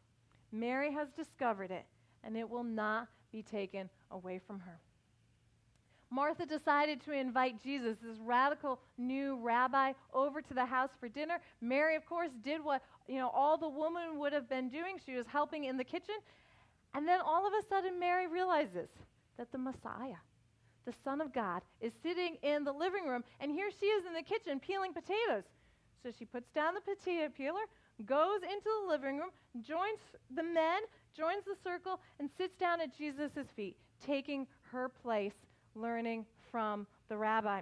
Mary 0.52 0.92
has 0.92 1.10
discovered 1.10 1.72
it, 1.72 1.86
and 2.24 2.36
it 2.36 2.50
will 2.50 2.64
not 2.64 3.08
be 3.32 3.42
taken 3.42 3.90
away 4.12 4.40
from 4.46 4.60
her. 4.60 4.80
Martha 6.14 6.46
decided 6.46 7.02
to 7.06 7.14
invite 7.14 7.64
Jesus, 7.64 7.98
this 8.04 8.18
radical 8.20 8.82
new 8.98 9.38
rabbi, 9.42 9.94
over 10.14 10.42
to 10.42 10.54
the 10.54 10.66
house 10.66 10.90
for 11.00 11.08
dinner. 11.08 11.40
Mary, 11.62 11.96
of 11.96 12.06
course, 12.06 12.32
did 12.44 12.62
what 12.64 12.84
you 13.08 13.18
know 13.18 13.30
all 13.30 13.58
the 13.58 13.70
woman 13.70 14.20
would 14.20 14.34
have 14.34 14.50
been 14.50 14.70
doing. 14.70 14.98
She 15.06 15.16
was 15.16 15.26
helping 15.26 15.64
in 15.64 15.78
the 15.78 15.86
kitchen. 15.86 16.16
And 16.94 17.08
then 17.08 17.22
all 17.22 17.48
of 17.48 17.54
a 17.54 17.66
sudden, 17.70 17.98
Mary 17.98 18.28
realizes 18.28 18.90
that 19.38 19.54
the 19.54 19.58
Messiah, 19.58 20.20
the 20.86 20.94
Son 21.06 21.22
of 21.22 21.34
God, 21.34 21.62
is 21.80 21.94
sitting 22.04 22.36
in 22.44 22.66
the 22.66 22.74
living 22.74 23.08
room, 23.08 23.24
and 23.40 23.50
here 23.50 23.70
she 23.80 23.86
is 23.86 24.06
in 24.06 24.14
the 24.14 24.22
kitchen 24.22 24.60
peeling 24.60 24.92
potatoes. 24.92 25.44
So 26.04 26.12
she 26.18 26.26
puts 26.26 26.50
down 26.50 26.74
the 26.74 26.82
potato 26.82 27.32
peeler, 27.36 27.62
goes 28.06 28.42
into 28.44 28.70
the 28.82 28.90
living 28.90 29.18
room, 29.18 29.30
joins 29.62 30.00
the 30.36 30.44
men, 30.44 30.82
joins 31.16 31.44
the 31.46 31.56
circle, 31.64 32.00
and 32.20 32.30
sits 32.38 32.56
down 32.58 32.82
at 32.82 32.96
Jesus' 32.98 33.48
feet, 33.56 33.78
taking 34.06 34.48
her 34.72 34.90
place, 34.90 35.34
learning 35.76 36.26
from 36.52 36.88
the 37.10 37.18
rabbi. 37.18 37.62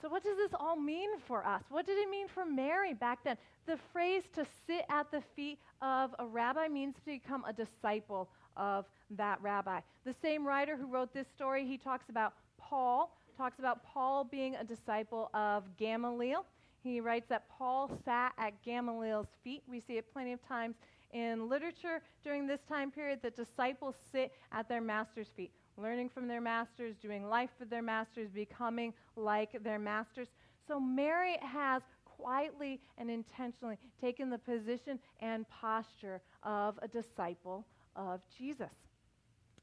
So, 0.00 0.08
what 0.08 0.22
does 0.22 0.36
this 0.36 0.52
all 0.58 0.76
mean 0.76 1.18
for 1.26 1.44
us? 1.44 1.62
What 1.70 1.86
did 1.86 1.98
it 1.98 2.10
mean 2.10 2.28
for 2.28 2.44
Mary 2.44 2.92
back 2.92 3.24
then? 3.24 3.36
The 3.66 3.78
phrase 3.92 4.24
to 4.34 4.46
sit 4.66 4.84
at 4.90 5.10
the 5.10 5.22
feet 5.34 5.58
of 5.80 6.14
a 6.18 6.26
rabbi 6.26 6.68
means 6.68 6.94
to 6.96 7.04
become 7.04 7.44
a 7.44 7.52
disciple 7.52 8.28
of 8.56 8.86
that 9.10 9.40
rabbi. 9.40 9.80
The 10.04 10.14
same 10.22 10.46
writer 10.46 10.76
who 10.76 10.86
wrote 10.86 11.12
this 11.12 11.26
story, 11.34 11.66
he 11.66 11.78
talks 11.78 12.08
about 12.08 12.34
Paul, 12.58 13.16
talks 13.36 13.58
about 13.58 13.84
Paul 13.84 14.24
being 14.24 14.56
a 14.56 14.64
disciple 14.64 15.30
of 15.34 15.64
Gamaliel. 15.76 16.44
He 16.82 17.00
writes 17.00 17.26
that 17.28 17.48
Paul 17.48 17.90
sat 18.04 18.32
at 18.38 18.62
Gamaliel's 18.62 19.26
feet. 19.42 19.62
We 19.68 19.80
see 19.80 19.94
it 19.94 20.12
plenty 20.12 20.32
of 20.32 20.46
times 20.46 20.76
in 21.12 21.48
literature 21.48 22.02
during 22.22 22.46
this 22.46 22.60
time 22.68 22.90
period 22.90 23.20
that 23.22 23.36
disciples 23.36 23.94
sit 24.12 24.32
at 24.52 24.68
their 24.68 24.80
master's 24.80 25.28
feet, 25.36 25.52
learning 25.76 26.08
from 26.08 26.28
their 26.28 26.40
masters, 26.40 26.96
doing 26.96 27.28
life 27.28 27.50
with 27.58 27.70
their 27.70 27.82
masters, 27.82 28.28
becoming 28.30 28.92
like 29.16 29.62
their 29.62 29.78
masters. 29.78 30.28
So 30.66 30.80
Mary 30.80 31.36
has 31.42 31.82
quietly 32.04 32.80
and 32.98 33.10
intentionally 33.10 33.78
taken 34.00 34.30
the 34.30 34.38
position 34.38 34.98
and 35.20 35.48
posture 35.48 36.20
of 36.42 36.78
a 36.82 36.88
disciple 36.88 37.66
of 37.94 38.20
Jesus. 38.36 38.85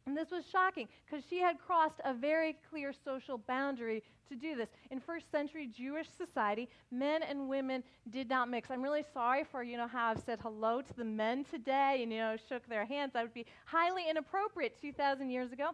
And 0.06 0.18
this 0.18 0.32
was 0.32 0.44
shocking 0.52 0.90
because 1.06 1.24
she 1.30 1.40
had 1.40 1.58
crossed 1.60 2.02
a 2.04 2.14
very 2.14 2.58
clear 2.70 2.92
social 3.06 3.38
boundary 3.38 4.04
to 4.28 4.36
do 4.36 4.56
this. 4.56 4.68
In 4.92 5.00
first 5.00 5.32
century 5.32 5.68
Jewish 5.68 6.08
society, 6.18 6.68
men 6.92 7.24
and 7.24 7.48
women 7.48 7.84
did 8.10 8.30
not 8.30 8.50
mix. 8.50 8.70
I'm 8.70 8.82
really 8.82 9.06
sorry 9.14 9.46
for, 9.46 9.64
you 9.64 9.78
know, 9.78 9.88
how 9.88 10.10
I've 10.10 10.20
said 10.20 10.40
hello 10.42 10.82
to 10.82 10.94
the 10.94 11.06
men 11.06 11.46
today 11.46 12.00
and, 12.04 12.12
you 12.12 12.20
know, 12.20 12.36
shook 12.50 12.68
their 12.68 12.86
hands. 12.86 13.14
That 13.14 13.24
would 13.24 13.34
be 13.34 13.46
highly 13.66 14.10
inappropriate 14.10 14.80
2,000 14.82 15.30
years 15.30 15.54
ago. 15.54 15.70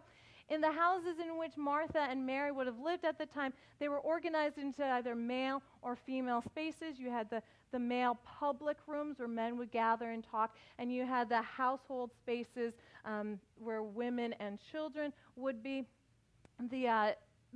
In 0.50 0.60
the 0.60 0.72
houses 0.72 1.20
in 1.20 1.38
which 1.38 1.56
Martha 1.56 2.00
and 2.00 2.26
Mary 2.26 2.50
would 2.50 2.66
have 2.66 2.80
lived 2.80 3.04
at 3.04 3.18
the 3.18 3.26
time, 3.26 3.52
they 3.78 3.88
were 3.88 4.00
organized 4.00 4.58
into 4.58 4.84
either 4.84 5.14
male 5.14 5.62
or 5.80 5.94
female 5.94 6.42
spaces. 6.42 6.98
You 6.98 7.08
had 7.08 7.30
the, 7.30 7.40
the 7.70 7.78
male 7.78 8.18
public 8.24 8.76
rooms 8.88 9.20
where 9.20 9.28
men 9.28 9.56
would 9.58 9.70
gather 9.70 10.10
and 10.10 10.24
talk, 10.24 10.56
and 10.78 10.92
you 10.92 11.06
had 11.06 11.28
the 11.28 11.40
household 11.40 12.10
spaces 12.20 12.72
um, 13.04 13.38
where 13.58 13.82
women 13.82 14.34
and 14.40 14.58
children 14.70 15.12
would 15.36 15.62
be. 15.62 15.84
The 16.70 16.88
uh, 16.88 17.12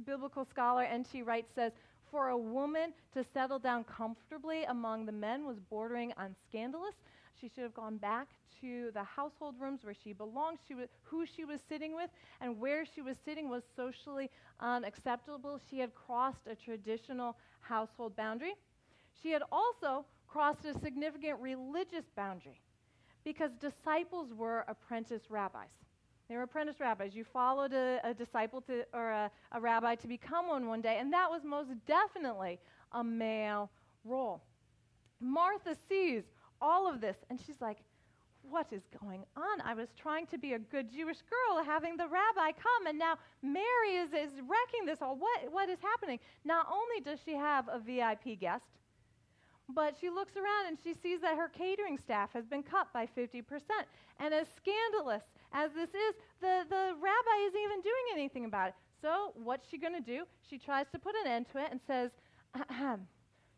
biblical 0.07 0.45
scholar 0.45 0.83
N.T. 0.83 1.23
Wright 1.23 1.47
says, 1.55 1.73
for 2.11 2.29
a 2.29 2.39
woman 2.39 2.93
to 3.13 3.25
settle 3.35 3.59
down 3.59 3.85
comfortably 3.85 4.63
among 4.65 5.05
the 5.05 5.13
men 5.13 5.45
was 5.45 5.59
bordering 5.59 6.13
on 6.17 6.35
scandalous. 6.49 6.95
She 7.41 7.49
should 7.49 7.65
have 7.65 7.75
gone 7.75 7.97
back 7.97 8.29
to 8.61 8.91
the 8.95 9.03
household 9.03 9.57
rooms 9.59 9.81
where 9.85 9.95
she 9.95 10.13
belonged, 10.13 10.59
she 10.67 10.75
was, 10.75 10.89
who 11.03 11.27
she 11.27 11.45
was 11.45 11.61
sitting 11.69 11.95
with, 11.95 12.11
and 12.41 12.61
where 12.61 12.85
she 12.87 13.03
was 13.03 13.17
sitting 13.25 13.49
was 13.49 13.65
socially 13.75 14.31
unacceptable. 14.61 15.61
She 15.69 15.81
had 15.81 15.93
crossed 15.95 16.47
a 16.47 16.55
traditional 16.55 17.37
household 17.61 18.17
boundary. 18.17 18.55
She 19.21 19.31
had 19.31 19.43
also 19.51 20.05
crossed 20.29 20.65
a 20.65 20.79
significant 20.79 21.41
religious 21.41 22.05
boundary 22.17 22.61
because 23.25 23.51
disciples 23.61 24.33
were 24.35 24.65
apprentice 24.69 25.23
rabbis. 25.31 25.71
They 26.29 26.37
were 26.37 26.43
apprentice 26.43 26.81
rabbis. 26.81 27.15
You 27.15 27.25
followed 27.25 27.73
a, 27.73 28.01
a 28.03 28.15
disciple 28.15 28.61
to, 28.63 28.85
or 28.93 29.11
a, 29.11 29.31
a 29.53 29.61
rabbi 29.61 29.95
to 29.97 30.09
become 30.09 30.49
one 30.49 30.67
one 30.67 30.81
day, 30.81 30.99
and 30.99 31.13
that 31.13 31.31
was 31.31 31.43
most 31.45 31.71
definitely 31.87 32.59
a 32.93 33.05
male 33.05 33.71
role. 34.05 34.43
Martha 35.21 35.77
sees 35.89 36.23
all 36.61 36.89
of 36.89 37.01
this, 37.01 37.17
and 37.29 37.39
she's 37.45 37.61
like, 37.61 37.79
what 38.51 38.67
is 38.73 38.83
going 39.01 39.25
on? 39.37 39.61
I 39.65 39.75
was 39.75 39.89
trying 39.97 40.27
to 40.27 40.39
be 40.39 40.53
a 40.53 40.59
good 40.59 40.91
Jewish 40.91 41.19
girl, 41.23 41.65
having 41.65 41.97
the 41.97 42.07
rabbi 42.07 42.53
come, 42.53 42.87
and 42.87 42.99
now 42.99 43.17
Mary 43.43 43.97
is, 43.97 44.11
is 44.11 44.33
wrecking 44.35 44.87
this 44.87 45.01
all. 45.01 45.17
What, 45.17 45.51
what 45.51 45.69
is 45.69 45.79
happening? 45.81 46.19
Not 46.45 46.67
only 46.71 47.01
does 47.03 47.19
she 47.25 47.35
have 47.35 47.69
a 47.69 47.79
VIP 47.79 48.39
guest, 48.39 48.65
but 49.69 49.97
she 50.01 50.11
looks 50.11 50.37
around 50.37 50.67
and 50.69 50.79
she 50.83 50.95
sees 50.95 51.21
that 51.21 51.37
her 51.37 51.49
catering 51.49 51.99
staff 51.99 52.31
has 52.33 52.45
been 52.45 52.63
cut 52.63 52.93
by 52.93 53.07
50%. 53.07 53.43
And 54.21 54.35
as 54.35 54.47
scandalous 54.57 55.23
as 55.53 55.71
this 55.73 55.91
is, 55.91 56.15
the, 56.41 56.65
the 56.69 56.93
rabbi 57.01 57.47
isn't 57.47 57.61
even 57.61 57.81
doing 57.81 58.05
anything 58.13 58.45
about 58.45 58.69
it. 58.69 58.75
So, 59.01 59.33
what's 59.35 59.69
she 59.69 59.79
going 59.79 59.95
to 59.95 60.01
do? 60.01 60.25
She 60.49 60.59
tries 60.59 60.87
to 60.93 60.99
put 60.99 61.15
an 61.25 61.31
end 61.31 61.47
to 61.53 61.59
it 61.59 61.69
and 61.71 61.81
says, 61.87 62.11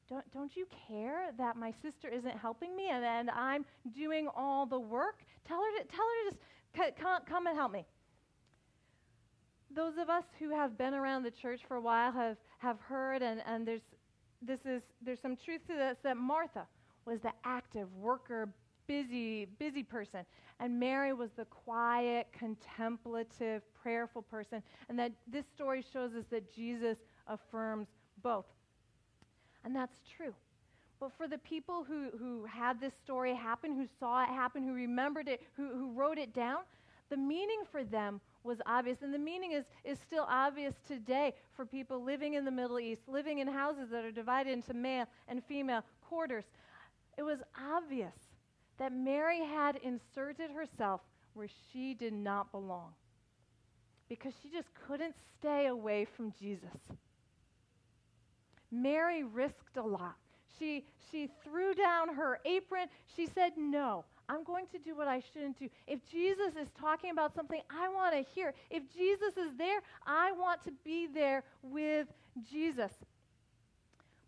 don't, 0.08 0.30
don't 0.32 0.56
you 0.56 0.66
care 0.88 1.30
that 1.36 1.56
my 1.56 1.72
sister 1.82 2.08
isn't 2.08 2.38
helping 2.38 2.76
me 2.76 2.88
and, 2.90 3.04
and 3.04 3.30
I'm 3.30 3.64
doing 3.94 4.28
all 4.34 4.66
the 4.66 4.78
work? 4.78 5.24
Tell 5.46 5.58
her 5.58 5.82
to, 5.82 5.88
tell 5.88 6.04
her 6.04 6.30
to 6.30 6.36
just 6.76 6.96
come, 6.96 7.20
come 7.28 7.46
and 7.46 7.56
help 7.56 7.72
me. 7.72 7.84
Those 9.74 9.98
of 9.98 10.08
us 10.08 10.24
who 10.38 10.50
have 10.50 10.78
been 10.78 10.94
around 10.94 11.24
the 11.24 11.30
church 11.30 11.60
for 11.66 11.76
a 11.76 11.80
while 11.80 12.12
have, 12.12 12.36
have 12.58 12.80
heard, 12.80 13.20
and, 13.20 13.42
and 13.46 13.66
there's, 13.66 13.82
this 14.42 14.60
is, 14.64 14.82
there's 15.02 15.20
some 15.20 15.36
truth 15.36 15.66
to 15.68 15.74
this, 15.74 15.96
that 16.02 16.16
Martha 16.16 16.66
was 17.04 17.20
the 17.20 17.32
active, 17.44 17.88
worker, 17.94 18.48
busy, 18.86 19.46
busy 19.58 19.82
person. 19.82 20.20
And 20.60 20.78
Mary 20.78 21.12
was 21.12 21.30
the 21.36 21.44
quiet, 21.46 22.28
contemplative, 22.32 23.62
prayerful 23.82 24.22
person. 24.22 24.62
And 24.88 24.98
that 24.98 25.12
this 25.26 25.44
story 25.54 25.84
shows 25.92 26.14
us 26.14 26.24
that 26.30 26.54
Jesus 26.54 26.98
affirms 27.26 27.88
both. 28.22 28.46
And 29.64 29.74
that's 29.74 30.00
true. 30.16 30.34
But 30.98 31.12
for 31.16 31.28
the 31.28 31.38
people 31.38 31.84
who, 31.86 32.08
who 32.18 32.46
had 32.46 32.80
this 32.80 32.94
story 33.04 33.34
happen, 33.34 33.74
who 33.74 33.86
saw 34.00 34.22
it 34.22 34.28
happen, 34.28 34.62
who 34.62 34.72
remembered 34.72 35.28
it, 35.28 35.42
who, 35.56 35.68
who 35.68 35.92
wrote 35.92 36.18
it 36.18 36.32
down, 36.32 36.60
the 37.10 37.16
meaning 37.16 37.62
for 37.70 37.84
them 37.84 38.20
was 38.46 38.62
obvious. 38.66 39.02
And 39.02 39.12
the 39.12 39.18
meaning 39.18 39.52
is, 39.52 39.64
is 39.84 39.98
still 39.98 40.26
obvious 40.28 40.74
today 40.86 41.34
for 41.54 41.66
people 41.66 42.02
living 42.02 42.34
in 42.34 42.44
the 42.44 42.50
Middle 42.50 42.78
East, 42.78 43.02
living 43.08 43.38
in 43.38 43.48
houses 43.48 43.90
that 43.90 44.04
are 44.04 44.12
divided 44.12 44.52
into 44.52 44.74
male 44.74 45.06
and 45.28 45.44
female 45.44 45.82
quarters. 46.08 46.44
It 47.18 47.22
was 47.22 47.40
obvious 47.60 48.14
that 48.78 48.92
Mary 48.92 49.40
had 49.40 49.76
inserted 49.76 50.50
herself 50.50 51.00
where 51.34 51.48
she 51.72 51.94
did 51.94 52.12
not 52.12 52.52
belong 52.52 52.92
because 54.08 54.32
she 54.42 54.48
just 54.48 54.68
couldn't 54.86 55.14
stay 55.38 55.66
away 55.66 56.04
from 56.04 56.32
Jesus. 56.38 56.78
Mary 58.70 59.24
risked 59.24 59.76
a 59.76 59.82
lot. 59.82 60.16
She, 60.58 60.84
she 61.10 61.28
threw 61.42 61.74
down 61.74 62.14
her 62.14 62.40
apron. 62.44 62.88
She 63.14 63.26
said, 63.26 63.52
No, 63.56 64.04
I'm 64.28 64.44
going 64.44 64.66
to 64.72 64.78
do 64.78 64.96
what 64.96 65.08
I 65.08 65.22
shouldn't 65.32 65.58
do. 65.58 65.68
If 65.86 66.00
Jesus 66.10 66.54
is 66.60 66.68
talking 66.80 67.10
about 67.10 67.34
something, 67.34 67.60
I 67.70 67.88
want 67.88 68.14
to 68.14 68.24
hear. 68.34 68.54
If 68.70 68.82
Jesus 68.94 69.36
is 69.36 69.56
there, 69.56 69.80
I 70.06 70.32
want 70.32 70.62
to 70.64 70.72
be 70.84 71.06
there 71.06 71.44
with 71.62 72.08
Jesus. 72.50 72.92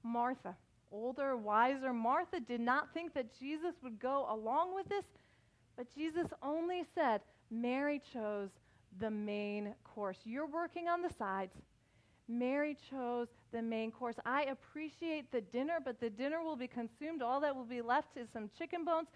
Martha, 0.02 0.54
older, 0.92 1.36
wiser 1.36 1.92
Martha, 1.92 2.40
did 2.40 2.60
not 2.60 2.92
think 2.94 3.14
that 3.14 3.26
Jesus 3.38 3.74
would 3.82 3.98
go 3.98 4.26
along 4.30 4.74
with 4.74 4.88
this, 4.88 5.04
but 5.76 5.92
Jesus 5.94 6.26
only 6.42 6.84
said 6.94 7.20
Mary 7.50 8.00
chose 8.12 8.50
the 9.00 9.10
main 9.10 9.74
course. 9.84 10.18
You're 10.24 10.46
working 10.46 10.88
on 10.88 11.02
the 11.02 11.12
sides. 11.18 11.52
Mary 12.28 12.76
chose 12.90 13.28
the 13.52 13.62
main 13.62 13.90
course. 13.90 14.16
I 14.26 14.44
appreciate 14.44 15.32
the 15.32 15.40
dinner, 15.40 15.78
but 15.82 15.98
the 15.98 16.10
dinner 16.10 16.42
will 16.42 16.56
be 16.56 16.68
consumed. 16.68 17.22
All 17.22 17.40
that 17.40 17.56
will 17.56 17.64
be 17.64 17.80
left 17.80 18.16
is 18.16 18.28
some 18.32 18.50
chicken 18.58 18.84
bones. 18.84 19.08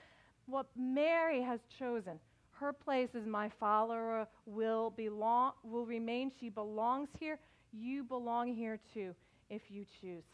What 0.46 0.66
Mary 0.76 1.42
has 1.42 1.60
chosen, 1.78 2.18
her 2.52 2.72
place 2.72 3.10
as 3.14 3.26
my 3.26 3.48
follower 3.48 4.26
will 4.46 4.90
belong 4.90 5.52
will 5.62 5.86
remain. 5.86 6.30
She 6.38 6.48
belongs 6.48 7.08
here. 7.18 7.38
You 7.72 8.04
belong 8.04 8.54
here 8.54 8.78
too 8.92 9.14
if 9.50 9.62
you 9.68 9.84
choose. 10.00 10.24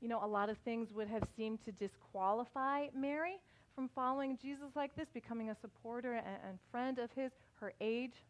You 0.00 0.08
know, 0.08 0.24
a 0.24 0.26
lot 0.26 0.48
of 0.48 0.56
things 0.58 0.92
would 0.92 1.08
have 1.08 1.24
seemed 1.36 1.62
to 1.66 1.72
disqualify 1.72 2.86
Mary 2.94 3.36
from 3.74 3.88
following 3.94 4.38
Jesus 4.40 4.68
like 4.74 4.96
this, 4.96 5.08
becoming 5.12 5.50
a 5.50 5.56
supporter 5.60 6.14
and, 6.14 6.26
and 6.48 6.58
friend 6.70 6.98
of 6.98 7.10
his, 7.12 7.32
her 7.60 7.74
age, 7.80 8.24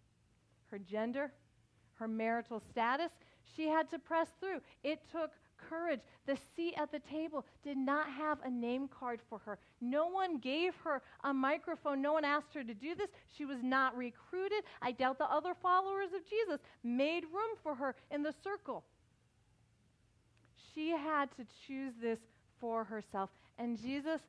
her 0.71 0.79
gender, 0.79 1.33
her 1.95 2.09
marital 2.09 2.61
status. 2.71 3.13
She 3.57 3.69
had 3.69 3.89
to 3.91 3.99
press 3.99 4.29
through. 4.41 4.61
It 4.83 5.01
took 5.13 5.31
courage. 5.69 6.01
The 6.27 6.39
seat 6.57 6.75
at 6.77 6.93
the 6.93 6.99
table 6.99 7.45
did 7.63 7.77
not 7.77 8.09
have 8.11 8.39
a 8.45 8.51
name 8.51 8.89
card 8.89 9.21
for 9.29 9.39
her. 9.39 9.59
No 9.81 10.07
one 10.09 10.39
gave 10.39 10.75
her 10.85 11.03
a 11.25 11.33
microphone. 11.33 12.01
No 12.01 12.13
one 12.13 12.25
asked 12.25 12.55
her 12.55 12.65
to 12.65 12.75
do 12.75 12.95
this. 12.95 13.11
She 13.37 13.45
was 13.45 13.59
not 13.63 13.97
recruited. 13.97 14.65
I 14.81 14.93
doubt 14.93 15.19
the 15.19 15.31
other 15.31 15.55
followers 15.63 16.09
of 16.15 16.29
Jesus 16.29 16.61
made 16.83 17.25
room 17.25 17.57
for 17.63 17.75
her 17.75 17.95
in 18.11 18.23
the 18.23 18.35
circle. 18.43 18.85
She 20.75 20.91
had 20.91 21.31
to 21.37 21.47
choose 21.67 21.95
this 22.01 22.19
for 22.61 22.85
herself. 22.85 23.31
And 23.59 23.81
Jesus 23.81 24.21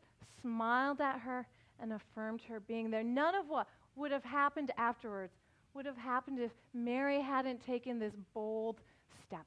smiled 0.42 1.02
at 1.02 1.20
her 1.20 1.48
and 1.80 1.94
affirmed 1.94 2.42
her 2.48 2.60
being 2.60 2.92
there. 2.92 3.04
None 3.04 3.36
of 3.36 3.48
what 3.48 3.68
would 3.96 4.12
have 4.12 4.24
happened 4.24 4.72
afterwards 4.78 5.34
would 5.74 5.86
have 5.86 5.98
happened 5.98 6.40
if 6.40 6.52
Mary 6.74 7.22
hadn't 7.22 7.66
taken 7.66 8.00
this 8.00 8.14
bold 8.34 8.82
step. 9.26 9.46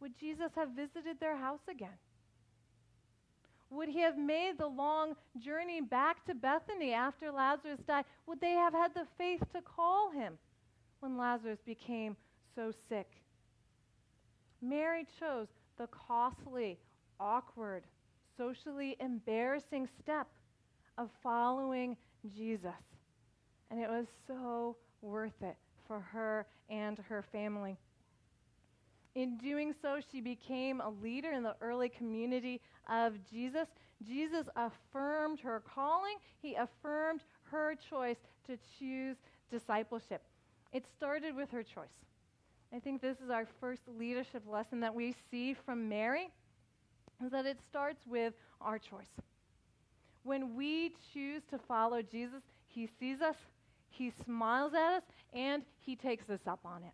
Would 0.00 0.18
Jesus 0.18 0.50
have 0.56 0.70
visited 0.70 1.18
their 1.20 1.36
house 1.36 1.66
again? 1.68 1.98
Would 3.70 3.88
he 3.88 4.00
have 4.00 4.16
made 4.16 4.58
the 4.58 4.66
long 4.66 5.16
journey 5.38 5.80
back 5.80 6.24
to 6.26 6.34
Bethany 6.34 6.92
after 6.92 7.30
Lazarus 7.30 7.80
died? 7.86 8.04
Would 8.26 8.40
they 8.40 8.52
have 8.52 8.72
had 8.72 8.94
the 8.94 9.06
faith 9.18 9.42
to 9.52 9.62
call 9.62 10.10
him 10.10 10.38
when 11.00 11.16
Lazarus 11.16 11.58
became 11.64 12.16
so 12.54 12.72
sick? 12.88 13.10
Mary 14.62 15.06
chose 15.18 15.48
the 15.76 15.88
costly, 15.88 16.78
awkward, 17.18 17.84
socially 18.36 18.96
embarrassing 19.00 19.88
step 20.02 20.28
of 20.96 21.10
following 21.22 21.96
Jesus. 22.36 22.70
And 23.70 23.80
it 23.80 23.88
was 23.88 24.06
so 24.26 24.76
worth 25.02 25.42
it 25.42 25.56
for 25.86 26.00
her 26.00 26.46
and 26.70 26.98
her 27.08 27.24
family. 27.32 27.76
In 29.14 29.36
doing 29.36 29.72
so, 29.80 30.00
she 30.10 30.20
became 30.20 30.80
a 30.80 30.90
leader 30.90 31.30
in 31.30 31.42
the 31.42 31.54
early 31.60 31.88
community 31.88 32.60
of 32.88 33.14
Jesus. 33.30 33.68
Jesus 34.04 34.48
affirmed 34.56 35.38
her 35.40 35.62
calling, 35.72 36.16
he 36.42 36.56
affirmed 36.56 37.20
her 37.50 37.74
choice 37.88 38.16
to 38.46 38.58
choose 38.78 39.16
discipleship. 39.50 40.22
It 40.72 40.84
started 40.96 41.36
with 41.36 41.50
her 41.50 41.62
choice. 41.62 41.86
I 42.74 42.80
think 42.80 43.00
this 43.00 43.18
is 43.24 43.30
our 43.30 43.46
first 43.60 43.82
leadership 43.86 44.42
lesson 44.50 44.80
that 44.80 44.92
we 44.92 45.14
see 45.30 45.54
from 45.54 45.88
Mary 45.88 46.28
is 47.24 47.30
that 47.30 47.46
it 47.46 47.58
starts 47.70 48.04
with 48.06 48.34
our 48.60 48.78
choice. 48.78 49.06
When 50.24 50.56
we 50.56 50.92
choose 51.12 51.42
to 51.50 51.58
follow 51.58 52.02
Jesus, 52.02 52.42
he 52.66 52.88
sees 52.98 53.20
us, 53.20 53.36
he 53.90 54.12
smiles 54.24 54.72
at 54.74 54.96
us, 54.96 55.02
and 55.32 55.62
he 55.78 55.94
takes 55.94 56.28
us 56.28 56.40
up 56.48 56.60
on 56.64 56.82
it. 56.82 56.92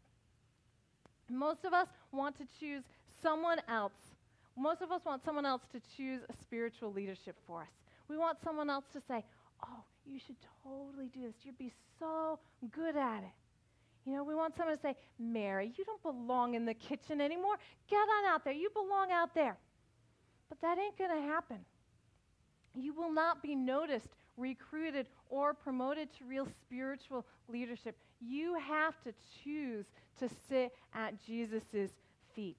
Most 1.31 1.65
of 1.65 1.73
us 1.73 1.89
want 2.13 2.37
to 2.39 2.47
choose 2.59 2.83
someone 3.23 3.59
else. 3.69 3.93
Most 4.57 4.83
of 4.83 4.91
us 4.91 5.05
want 5.05 5.25
someone 5.25 5.47
else 5.47 5.63
to 5.73 5.81
choose 5.97 6.21
a 6.29 6.33
spiritual 6.43 6.93
leadership 6.93 7.37
for 7.47 7.63
us. 7.63 7.69
We 8.09 8.17
want 8.17 8.39
someone 8.43 8.69
else 8.69 8.85
to 8.93 9.01
say, 9.07 9.25
Oh, 9.65 9.85
you 10.07 10.19
should 10.19 10.37
totally 10.65 11.09
do 11.09 11.23
this. 11.23 11.35
You'd 11.45 11.59
be 11.59 11.73
so 11.99 12.39
good 12.73 12.97
at 12.97 13.19
it. 13.19 13.33
You 14.07 14.15
know, 14.15 14.25
we 14.25 14.35
want 14.35 14.57
someone 14.57 14.75
to 14.75 14.83
say, 14.83 14.97
Mary, 15.19 15.73
you 15.77 15.85
don't 15.85 16.03
belong 16.03 16.55
in 16.55 16.65
the 16.65 16.75
kitchen 16.75 17.21
anymore. 17.21 17.57
Get 17.89 17.97
on 17.97 18.33
out 18.33 18.45
there. 18.45 18.55
You 18.55 18.71
belong 18.71 19.13
out 19.13 19.35
there. 19.35 19.57
But 20.49 20.61
that 20.63 20.79
ain't 20.79 20.97
going 20.97 21.11
to 21.11 21.29
happen. 21.29 21.59
You 22.75 22.95
will 22.95 23.13
not 23.13 23.43
be 23.43 23.55
noticed, 23.55 24.09
recruited, 24.37 25.07
or 25.29 25.53
promoted 25.55 26.09
to 26.19 26.25
real 26.25 26.49
spiritual 26.63 27.27
leadership. 27.49 27.97
You 28.21 28.55
have 28.55 29.01
to 29.05 29.13
choose 29.43 29.87
to 30.19 30.29
sit 30.49 30.73
at 30.95 31.15
Jesus' 31.25 31.91
feet. 32.35 32.59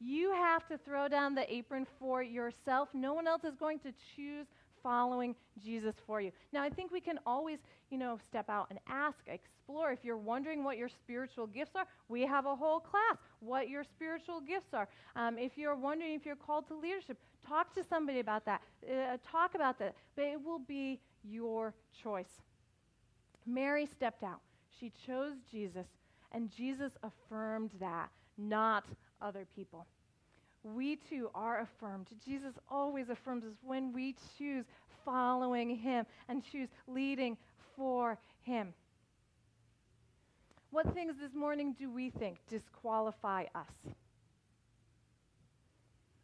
You 0.00 0.32
have 0.32 0.66
to 0.68 0.78
throw 0.78 1.08
down 1.08 1.34
the 1.34 1.52
apron 1.52 1.86
for 1.98 2.22
yourself. 2.22 2.88
No 2.94 3.14
one 3.14 3.26
else 3.26 3.44
is 3.44 3.56
going 3.56 3.80
to 3.80 3.92
choose 4.14 4.46
following 4.82 5.34
Jesus 5.62 5.94
for 6.06 6.20
you. 6.20 6.30
Now, 6.52 6.62
I 6.62 6.70
think 6.70 6.92
we 6.92 7.00
can 7.00 7.18
always, 7.26 7.58
you 7.90 7.98
know, 7.98 8.18
step 8.28 8.48
out 8.48 8.68
and 8.70 8.78
ask, 8.86 9.18
explore. 9.26 9.90
If 9.90 10.04
you're 10.04 10.16
wondering 10.16 10.62
what 10.62 10.78
your 10.78 10.88
spiritual 10.88 11.48
gifts 11.48 11.72
are, 11.74 11.86
we 12.08 12.22
have 12.22 12.46
a 12.46 12.54
whole 12.54 12.80
class, 12.80 13.16
what 13.40 13.68
your 13.68 13.82
spiritual 13.82 14.40
gifts 14.40 14.72
are. 14.72 14.88
Um, 15.16 15.36
if 15.36 15.58
you're 15.58 15.74
wondering 15.74 16.14
if 16.14 16.24
you're 16.24 16.36
called 16.36 16.68
to 16.68 16.74
leadership, 16.74 17.18
talk 17.46 17.74
to 17.74 17.82
somebody 17.82 18.20
about 18.20 18.44
that. 18.44 18.62
Uh, 18.88 19.16
talk 19.30 19.54
about 19.54 19.78
that. 19.80 19.94
But 20.14 20.26
it 20.26 20.44
will 20.44 20.60
be 20.60 21.00
your 21.24 21.74
choice. 22.02 22.40
Mary 23.46 23.86
stepped 23.86 24.22
out. 24.22 24.40
She 24.78 24.92
chose 25.06 25.34
Jesus, 25.50 25.86
and 26.32 26.50
Jesus 26.50 26.92
affirmed 27.02 27.70
that, 27.80 28.10
not 28.36 28.84
other 29.20 29.46
people 29.56 29.86
we 30.74 30.96
too 30.96 31.30
are 31.34 31.60
affirmed. 31.60 32.08
Jesus 32.24 32.54
always 32.68 33.08
affirms 33.08 33.44
us 33.44 33.54
when 33.62 33.92
we 33.92 34.14
choose 34.36 34.64
following 35.04 35.76
Him 35.76 36.06
and 36.28 36.42
choose 36.44 36.68
leading 36.86 37.36
for 37.76 38.18
Him. 38.42 38.74
What 40.70 40.92
things 40.94 41.14
this 41.20 41.34
morning 41.34 41.74
do 41.78 41.90
we 41.90 42.10
think 42.10 42.38
disqualify 42.48 43.44
us? 43.54 43.94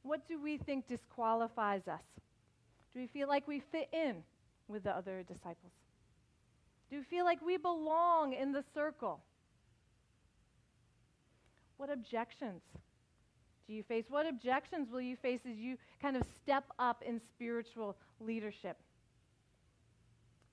What 0.02 0.28
do 0.28 0.40
we 0.40 0.58
think 0.58 0.86
disqualifies 0.86 1.88
us? 1.88 2.02
Do 2.92 3.00
we 3.00 3.06
feel 3.06 3.26
like 3.26 3.48
we 3.48 3.62
fit 3.72 3.88
in 3.92 4.16
with 4.68 4.84
the 4.84 4.90
other 4.90 5.22
disciples? 5.22 5.72
Do 6.90 6.98
we 6.98 7.02
feel 7.04 7.24
like 7.24 7.40
we 7.44 7.56
belong 7.56 8.34
in 8.34 8.52
the 8.52 8.64
circle? 8.74 9.20
What 11.76 11.90
objections 11.90 12.62
do 13.66 13.72
you 13.72 13.82
face? 13.82 14.04
What 14.08 14.26
objections 14.26 14.90
will 14.90 15.00
you 15.00 15.16
face 15.16 15.40
as 15.48 15.56
you 15.56 15.76
kind 16.00 16.16
of 16.16 16.24
step 16.42 16.64
up 16.78 17.02
in 17.06 17.20
spiritual 17.20 17.96
leadership? 18.20 18.76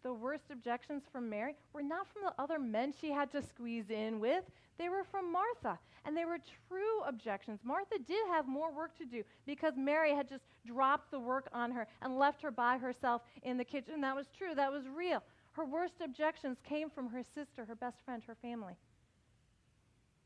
The 0.04 0.14
worst 0.14 0.46
objections 0.52 1.04
from 1.12 1.30
Mary 1.30 1.56
were 1.74 1.84
not 1.84 2.08
from 2.12 2.24
the 2.24 2.42
other 2.42 2.58
men 2.58 2.94
she 3.00 3.12
had 3.12 3.32
to 3.34 3.42
squeeze 3.42 3.90
in 3.90 4.20
with. 4.20 4.44
They 4.80 4.90
were 4.90 5.04
from 5.04 5.32
Martha. 5.32 5.78
And 6.04 6.18
they 6.18 6.26
were 6.26 6.40
true 6.68 7.02
objections. 7.06 7.60
Martha 7.64 8.00
did 8.00 8.28
have 8.30 8.48
more 8.48 8.74
work 8.74 8.98
to 8.98 9.06
do 9.06 9.24
because 9.46 9.74
Mary 9.78 10.16
had 10.16 10.28
just 10.28 10.44
dropped 10.66 11.12
the 11.12 11.20
work 11.20 11.48
on 11.54 11.70
her 11.70 11.86
and 12.02 12.18
left 12.18 12.42
her 12.42 12.50
by 12.50 12.80
herself 12.80 13.22
in 13.44 13.58
the 13.58 13.64
kitchen. 13.64 14.02
That 14.02 14.16
was 14.16 14.26
true. 14.36 14.56
That 14.56 14.72
was 14.72 14.84
real. 14.88 15.22
Her 15.54 15.66
worst 15.66 15.96
objections 16.04 16.58
came 16.64 16.90
from 16.90 17.10
her 17.10 17.24
sister, 17.36 17.66
her 17.66 17.76
best 17.76 17.98
friend, 18.06 18.24
her 18.26 18.36
family. 18.36 18.74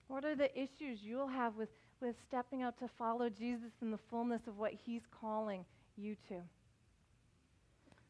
What 0.07 0.23
are 0.23 0.35
the 0.35 0.51
issues 0.57 1.01
you'll 1.01 1.27
have 1.27 1.55
with 1.55 1.69
with 2.01 2.15
stepping 2.27 2.61
out 2.61 2.77
to 2.79 2.87
follow 2.87 3.29
Jesus 3.29 3.71
in 3.81 3.91
the 3.91 3.97
fullness 3.97 4.47
of 4.47 4.57
what 4.57 4.73
he's 4.85 5.03
calling 5.19 5.65
you 5.97 6.15
to. 6.27 6.35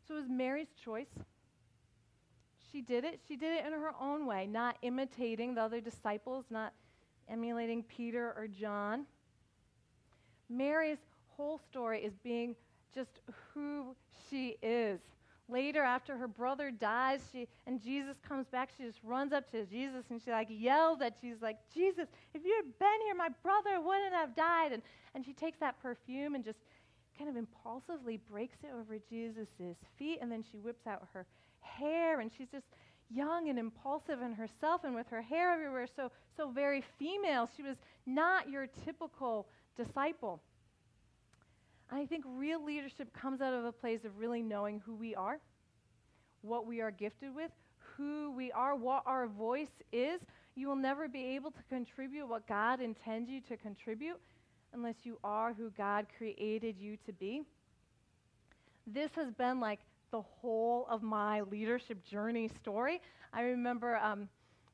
So 0.07 0.15
it 0.15 0.21
was 0.21 0.29
Mary's 0.29 0.73
choice. 0.83 1.07
She 2.71 2.81
did 2.81 3.03
it. 3.03 3.19
She 3.27 3.35
did 3.35 3.53
it 3.53 3.65
in 3.65 3.71
her 3.73 3.91
own 3.99 4.25
way, 4.25 4.47
not 4.47 4.77
imitating 4.81 5.55
the 5.55 5.61
other 5.61 5.81
disciples, 5.81 6.45
not 6.49 6.73
emulating 7.29 7.83
Peter 7.83 8.33
or 8.35 8.47
John. 8.47 9.05
Mary's 10.49 10.97
whole 11.37 11.59
story 11.69 12.03
is 12.03 12.13
being 12.23 12.55
just 12.93 13.19
who 13.53 13.95
she 14.29 14.57
is. 14.61 14.99
Later, 15.47 15.83
after 15.83 16.17
her 16.17 16.27
brother 16.27 16.71
dies, 16.71 17.21
she 17.31 17.47
and 17.67 17.81
Jesus 17.81 18.17
comes 18.27 18.47
back, 18.47 18.69
she 18.75 18.83
just 18.83 18.99
runs 19.03 19.31
up 19.31 19.49
to 19.51 19.65
Jesus 19.65 20.05
and 20.09 20.19
she 20.21 20.31
like 20.31 20.47
yells 20.49 21.01
at 21.01 21.21
Jesus, 21.21 21.41
like, 21.41 21.57
Jesus, 21.73 22.07
if 22.33 22.43
you 22.43 22.53
had 22.55 22.79
been 22.79 23.01
here, 23.05 23.15
my 23.15 23.29
brother 23.43 23.79
wouldn't 23.79 24.13
have 24.13 24.35
died. 24.35 24.71
And, 24.71 24.81
and 25.13 25.23
she 25.23 25.33
takes 25.33 25.59
that 25.59 25.81
perfume 25.81 26.33
and 26.33 26.43
just 26.43 26.59
kind 27.17 27.29
of 27.29 27.37
impulsively 27.37 28.17
breaks 28.29 28.57
it 28.63 28.71
over 28.77 28.97
Jesus' 29.09 29.47
feet, 29.97 30.19
and 30.21 30.31
then 30.31 30.43
she 30.51 30.57
whips 30.57 30.85
out 30.87 31.07
her 31.13 31.25
hair, 31.61 32.19
and 32.19 32.31
she's 32.35 32.49
just 32.49 32.65
young 33.09 33.49
and 33.49 33.59
impulsive 33.59 34.21
in 34.21 34.33
herself 34.33 34.83
and 34.83 34.95
with 34.95 35.07
her 35.09 35.21
hair 35.21 35.53
everywhere, 35.53 35.87
so 35.95 36.11
so 36.35 36.49
very 36.49 36.83
female. 36.97 37.47
She 37.55 37.63
was 37.63 37.77
not 38.05 38.49
your 38.49 38.67
typical 38.83 39.47
disciple. 39.77 40.41
I 41.91 42.05
think 42.05 42.25
real 42.27 42.63
leadership 42.63 43.13
comes 43.13 43.41
out 43.41 43.53
of 43.53 43.65
a 43.65 43.71
place 43.71 44.05
of 44.05 44.17
really 44.17 44.41
knowing 44.41 44.81
who 44.85 44.95
we 44.95 45.15
are, 45.15 45.39
what 46.41 46.65
we 46.65 46.81
are 46.81 46.91
gifted 46.91 47.33
with, 47.35 47.51
who 47.95 48.31
we 48.31 48.51
are, 48.51 48.75
what 48.75 49.03
our 49.05 49.27
voice 49.27 49.81
is, 49.91 50.19
you 50.55 50.67
will 50.67 50.75
never 50.75 51.07
be 51.07 51.23
able 51.35 51.51
to 51.51 51.63
contribute 51.69 52.27
what 52.27 52.47
God 52.47 52.79
intends 52.81 53.29
you 53.29 53.41
to 53.41 53.57
contribute 53.57 54.19
unless 54.73 54.95
you 55.03 55.17
are 55.23 55.53
who 55.53 55.69
God 55.77 56.07
created 56.17 56.75
you 56.79 56.97
to 57.05 57.13
be. 57.13 57.43
This 58.87 59.11
has 59.15 59.31
been 59.31 59.59
like 59.59 59.79
the 60.11 60.21
whole 60.21 60.87
of 60.89 61.01
my 61.01 61.41
leadership 61.41 62.03
journey 62.05 62.49
story. 62.61 63.01
I 63.33 63.41
remember 63.41 63.97
um, 63.97 64.29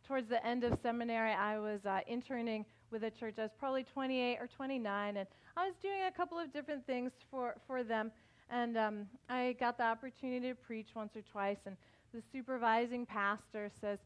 towards 0.08 0.30
the 0.30 0.46
end 0.46 0.64
of 0.64 0.78
seminary, 0.84 1.32
I 1.32 1.58
was 1.60 1.86
uh, 1.86 2.00
interning 2.08 2.66
with 2.92 3.04
a 3.04 3.12
church. 3.12 3.36
I 3.38 3.44
was 3.44 3.52
probably 3.58 3.84
28 3.84 4.38
or 4.40 4.48
29, 4.48 5.18
and 5.18 5.28
I 5.58 5.66
was 5.66 5.76
doing 5.82 6.04
a 6.08 6.12
couple 6.12 6.38
of 6.38 6.52
different 6.54 6.86
things 6.86 7.12
for, 7.30 7.56
for 7.68 7.84
them. 7.84 8.12
And 8.50 8.78
um, 8.78 9.06
I 9.30 9.56
got 9.60 9.78
the 9.78 9.84
opportunity 9.84 10.50
to 10.50 10.56
preach 10.56 10.90
once 10.96 11.16
or 11.16 11.22
twice, 11.22 11.60
and 11.66 11.78
the 12.14 12.22
supervising 12.32 13.06
pastor 13.06 13.70
says, 13.80 14.00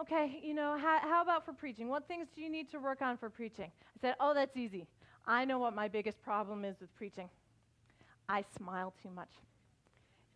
Okay, 0.00 0.40
you 0.42 0.54
know, 0.54 0.78
how, 0.80 0.98
how 1.00 1.22
about 1.22 1.44
for 1.44 1.52
preaching? 1.52 1.88
What 1.88 2.08
things 2.08 2.28
do 2.34 2.40
you 2.40 2.48
need 2.48 2.70
to 2.70 2.78
work 2.78 3.02
on 3.02 3.18
for 3.18 3.28
preaching? 3.28 3.66
I 3.66 4.00
said, 4.00 4.14
Oh, 4.18 4.32
that's 4.32 4.56
easy. 4.56 4.86
I 5.26 5.44
know 5.44 5.58
what 5.58 5.74
my 5.74 5.88
biggest 5.88 6.22
problem 6.22 6.64
is 6.64 6.80
with 6.80 6.94
preaching. 6.96 7.28
I 8.28 8.44
smile 8.56 8.94
too 9.02 9.10
much. 9.10 9.28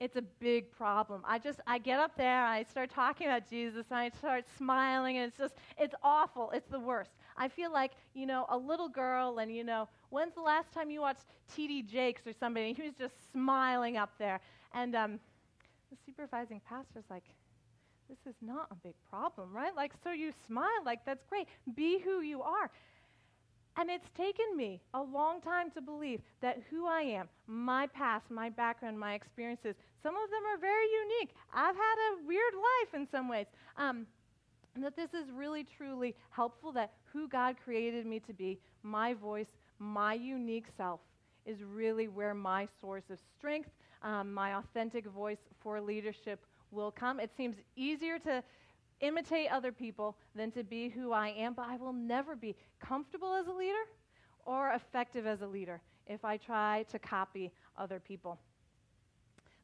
It's 0.01 0.17
a 0.17 0.23
big 0.23 0.73
problem. 0.73 1.23
I 1.25 1.39
just, 1.39 1.61
I 1.67 1.79
get 1.79 2.01
up 2.01 2.17
there, 2.17 2.45
I 2.45 2.65
start 2.65 2.91
talking 2.91 3.29
about 3.29 3.49
Jesus, 3.49 3.87
and 3.91 3.99
I 3.99 4.11
start 4.11 4.45
smiling, 4.59 5.17
and 5.17 5.29
it's 5.29 5.39
just, 5.39 5.55
it's 5.79 5.95
awful. 6.03 6.51
It's 6.51 6.69
the 6.69 6.81
worst. 6.81 7.13
I 7.37 7.49
feel 7.49 7.73
like, 7.73 7.93
you 8.15 8.27
know, 8.27 8.47
a 8.49 8.57
little 8.57 8.89
girl, 8.89 9.39
and, 9.39 9.55
you 9.55 9.65
know, 9.65 9.89
when's 10.11 10.35
the 10.35 10.43
last 10.43 10.73
time 10.73 10.91
you 10.91 11.01
watched 11.01 11.27
T.D. 11.55 11.83
Jakes 11.83 12.27
or 12.27 12.33
somebody 12.33 12.73
He 12.73 12.83
was 12.83 12.95
just 12.99 13.15
smiling 13.33 13.97
up 13.97 14.11
there? 14.19 14.41
And 14.73 14.95
um, 14.95 15.21
the 15.91 15.97
supervising 16.07 16.61
pastor's 16.69 17.05
like, 17.11 17.25
this 18.09 18.19
is 18.27 18.37
not 18.43 18.69
a 18.71 18.75
big 18.77 18.95
problem, 19.09 19.55
right? 19.55 19.75
Like, 19.75 19.93
so 20.03 20.13
you 20.13 20.33
smile, 20.47 20.69
like, 20.85 21.05
that's 21.05 21.25
great. 21.25 21.49
Be 21.75 21.99
who 22.01 22.21
you 22.21 22.43
are. 22.43 22.71
And 23.77 23.91
it's 23.91 24.09
taken 24.17 24.57
me 24.57 24.81
a 24.93 25.03
long 25.03 25.41
time 25.41 25.71
to 25.73 25.81
believe 25.81 26.21
that 26.41 26.63
who 26.71 26.87
I 26.87 27.01
am, 27.01 27.29
my 27.49 27.89
past, 27.89 28.31
my 28.31 28.49
background, 28.49 28.99
my 28.99 29.15
experiences, 29.15 29.75
some 30.01 30.15
of 30.15 30.31
them 30.31 30.43
are 30.55 30.59
very 30.59 30.87
unique. 31.03 31.35
I've 31.53 31.75
had 31.75 31.97
a 32.13 32.27
weird 32.27 32.55
life 32.55 32.95
in 32.95 33.09
some 33.11 33.29
ways. 33.29 33.47
Um, 33.77 34.07
and 34.75 34.85
that 34.85 34.97
this 34.97 35.15
is 35.15 35.31
really, 35.31 35.65
truly 35.65 36.15
helpful 36.31 36.73
that 36.73 36.93
who 37.05 37.29
God 37.29 37.57
created 37.63 38.07
me 38.07 38.21
to 38.21 38.33
be, 38.33 38.59
my 38.83 39.15
voice, 39.15 39.47
my 39.79 40.15
unique 40.15 40.67
self, 40.77 41.01
is 41.47 41.59
really 41.63 42.09
where 42.09 42.35
my 42.35 42.67
source 42.81 43.05
of 43.11 43.19
strength, 43.39 43.71
um, 44.03 44.33
my 44.33 44.57
authentic 44.57 45.07
voice 45.07 45.39
for 45.61 45.81
leadership 45.81 46.45
will 46.71 46.91
come. 46.91 47.21
It 47.21 47.31
seems 47.37 47.57
easier 47.77 48.19
to 48.21 48.43
imitate 49.01 49.51
other 49.51 49.73
people 49.73 50.17
than 50.35 50.51
to 50.53 50.65
be 50.65 50.89
who 50.89 51.13
I 51.13 51.29
am, 51.29 51.55
but 51.55 51.67
I 51.69 51.77
will 51.77 51.93
never 51.93 52.35
be 52.35 52.57
comfortable 52.81 53.35
as 53.35 53.47
a 53.47 53.53
leader 53.53 53.85
or 54.45 54.73
effective 54.73 55.27
as 55.27 55.43
a 55.43 55.47
leader 55.47 55.81
if 56.07 56.25
I 56.25 56.37
try 56.37 56.85
to 56.91 56.99
copy 56.99 57.53
other 57.77 58.01
people. 58.01 58.39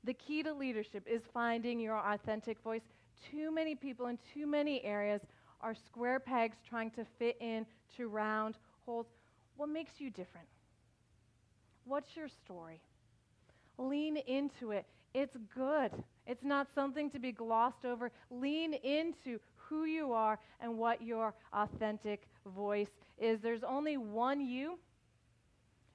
The 0.05 0.14
key 0.14 0.42
to 0.42 0.53
leadership 0.53 1.07
is 1.07 1.20
finding 1.33 1.79
your 1.79 1.99
authentic 1.99 2.61
voice. 2.62 2.81
Too 3.31 3.53
many 3.53 3.75
people 3.75 4.07
in 4.07 4.19
too 4.35 4.47
many 4.47 4.85
areas 4.85 5.21
are 5.61 5.75
square 5.75 6.21
pegs 6.21 6.57
trying 6.69 6.91
to 6.93 7.05
fit 7.19 7.37
in 7.41 7.67
to 7.97 8.09
round 8.09 8.57
holes. 8.87 9.07
What 9.57 9.69
makes 9.69 9.93
you 9.99 10.11
different? 10.11 10.47
What's 11.85 12.17
your 12.17 12.29
story? 12.29 12.81
Lean 13.79 14.17
into 14.17 14.71
it. 14.71 14.87
It's 15.13 15.37
good. 15.55 15.91
It's 16.27 16.45
not 16.45 16.69
something 16.75 17.11
to 17.11 17.19
be 17.19 17.33
glossed 17.33 17.85
over. 17.85 18.13
Lean 18.31 18.75
into 18.75 19.41
who 19.57 19.85
you 19.85 20.13
are 20.13 20.39
and 20.61 20.79
what 20.79 21.03
your 21.03 21.35
authentic 21.53 22.27
voice 22.55 22.91
is. 23.19 23.41
There's 23.41 23.65
only 23.65 23.97
one 23.97 24.41
you. 24.41 24.79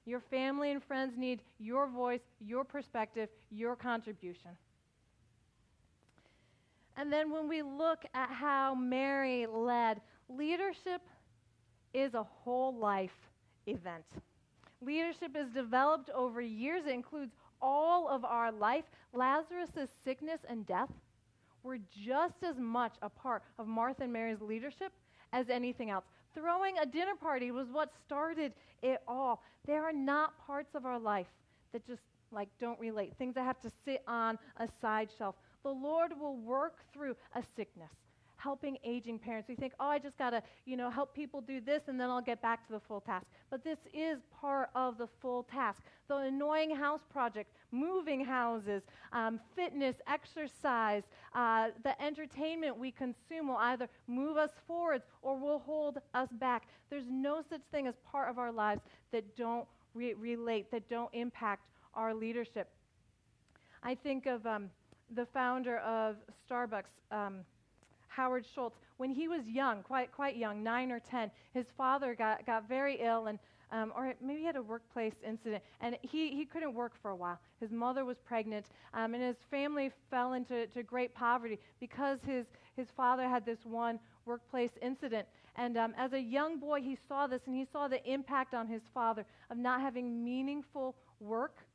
Your 0.04 0.20
family 0.20 0.70
and 0.70 0.82
friends 0.82 1.14
need 1.16 1.40
your 1.58 1.88
voice, 1.88 2.20
your 2.40 2.64
perspective, 2.64 3.28
your 3.50 3.74
contribution. 3.74 4.50
And 6.96 7.12
then 7.12 7.30
when 7.30 7.48
we 7.48 7.62
look 7.62 8.04
at 8.14 8.30
how 8.30 8.74
Mary 8.74 9.46
led, 9.46 10.00
leadership 10.28 11.02
is 11.92 12.14
a 12.14 12.22
whole 12.22 12.74
life 12.74 13.16
event. 13.66 14.04
Leadership 14.80 15.36
is 15.36 15.48
developed 15.50 16.10
over 16.10 16.40
years. 16.40 16.84
It 16.86 16.92
includes 16.92 17.32
all 17.60 18.08
of 18.08 18.24
our 18.24 18.52
life, 18.52 18.84
Lazarus' 19.12 19.88
sickness 20.04 20.40
and 20.48 20.66
death 20.66 20.90
were 21.62 21.78
just 22.04 22.42
as 22.42 22.56
much 22.58 22.94
a 23.02 23.08
part 23.08 23.42
of 23.58 23.66
Martha 23.66 24.04
and 24.04 24.12
Mary's 24.12 24.40
leadership 24.40 24.92
as 25.32 25.50
anything 25.50 25.90
else. 25.90 26.04
Throwing 26.34 26.78
a 26.78 26.86
dinner 26.86 27.14
party 27.20 27.50
was 27.50 27.68
what 27.70 27.90
started 28.04 28.52
it 28.82 29.00
all. 29.08 29.42
There 29.66 29.84
are 29.84 29.92
not 29.92 30.38
parts 30.46 30.74
of 30.74 30.84
our 30.84 30.98
life 30.98 31.26
that 31.72 31.86
just 31.86 32.02
like 32.30 32.48
don't 32.60 32.78
relate, 32.78 33.14
things 33.18 33.34
that 33.34 33.44
have 33.44 33.60
to 33.62 33.70
sit 33.84 34.02
on 34.06 34.38
a 34.58 34.68
side 34.80 35.08
shelf. 35.16 35.34
The 35.66 35.72
Lord 35.72 36.12
will 36.16 36.36
work 36.36 36.76
through 36.92 37.16
a 37.34 37.42
sickness, 37.56 37.90
helping 38.36 38.78
aging 38.84 39.18
parents. 39.18 39.48
We 39.48 39.56
think, 39.56 39.72
oh, 39.80 39.88
I 39.88 39.98
just 39.98 40.16
got 40.16 40.30
to, 40.30 40.40
you 40.64 40.76
know, 40.76 40.88
help 40.90 41.12
people 41.12 41.40
do 41.40 41.60
this 41.60 41.82
and 41.88 41.98
then 41.98 42.08
I'll 42.08 42.22
get 42.22 42.40
back 42.40 42.64
to 42.68 42.72
the 42.72 42.78
full 42.78 43.00
task. 43.00 43.26
But 43.50 43.64
this 43.64 43.80
is 43.92 44.18
part 44.40 44.70
of 44.76 44.96
the 44.96 45.08
full 45.20 45.42
task. 45.42 45.82
The 46.06 46.18
annoying 46.18 46.72
house 46.72 47.00
project, 47.12 47.50
moving 47.72 48.24
houses, 48.24 48.84
um, 49.12 49.40
fitness, 49.56 49.96
exercise, 50.06 51.02
uh, 51.34 51.70
the 51.82 52.00
entertainment 52.00 52.78
we 52.78 52.92
consume 52.92 53.48
will 53.48 53.56
either 53.56 53.88
move 54.06 54.36
us 54.36 54.52
forward 54.68 55.02
or 55.20 55.36
will 55.36 55.58
hold 55.58 55.98
us 56.14 56.28
back. 56.30 56.68
There's 56.90 57.10
no 57.10 57.42
such 57.50 57.62
thing 57.72 57.88
as 57.88 57.96
part 58.08 58.30
of 58.30 58.38
our 58.38 58.52
lives 58.52 58.82
that 59.10 59.36
don't 59.36 59.66
re- 59.94 60.14
relate, 60.14 60.70
that 60.70 60.88
don't 60.88 61.12
impact 61.12 61.64
our 61.92 62.14
leadership. 62.14 62.68
I 63.82 63.96
think 63.96 64.26
of 64.26 64.46
um, 64.46 64.70
the 65.14 65.26
founder 65.26 65.78
of 65.78 66.16
Starbucks. 66.48 66.84
Um, 67.10 67.40
Howard 68.08 68.46
Schultz, 68.54 68.78
when 68.96 69.10
he 69.10 69.28
was 69.28 69.46
young, 69.46 69.82
quite, 69.82 70.10
quite 70.10 70.36
young, 70.36 70.62
nine 70.62 70.90
or 70.90 71.00
10, 71.00 71.30
his 71.52 71.66
father 71.76 72.14
got, 72.14 72.46
got 72.46 72.66
very 72.66 72.98
ill 73.02 73.26
and 73.26 73.38
um, 73.72 73.92
or 73.96 74.14
maybe 74.22 74.40
he 74.40 74.46
had 74.46 74.56
a 74.56 74.62
workplace 74.62 75.14
incident, 75.26 75.62
and 75.80 75.98
he, 76.02 76.30
he 76.30 76.44
couldn't 76.44 76.72
work 76.72 76.92
for 77.02 77.10
a 77.10 77.16
while. 77.16 77.38
His 77.60 77.72
mother 77.72 78.04
was 78.04 78.16
pregnant, 78.24 78.66
um, 78.94 79.14
and 79.14 79.22
his 79.22 79.36
family 79.50 79.90
fell 80.08 80.34
into 80.34 80.68
to 80.68 80.82
great 80.82 81.14
poverty 81.14 81.58
because 81.80 82.20
his, 82.24 82.46
his 82.76 82.86
father 82.96 83.28
had 83.28 83.44
this 83.44 83.58
one 83.64 83.98
workplace 84.24 84.70
incident. 84.82 85.26
And 85.56 85.76
um, 85.76 85.94
as 85.98 86.12
a 86.12 86.20
young 86.20 86.60
boy, 86.60 86.80
he 86.80 86.96
saw 87.08 87.26
this, 87.26 87.42
and 87.46 87.56
he 87.56 87.66
saw 87.72 87.88
the 87.88 88.04
impact 88.08 88.54
on 88.54 88.68
his 88.68 88.82
father 88.94 89.26
of 89.50 89.56
not 89.56 89.80
having 89.80 90.24
meaningful 90.24 90.94
work 91.18 91.65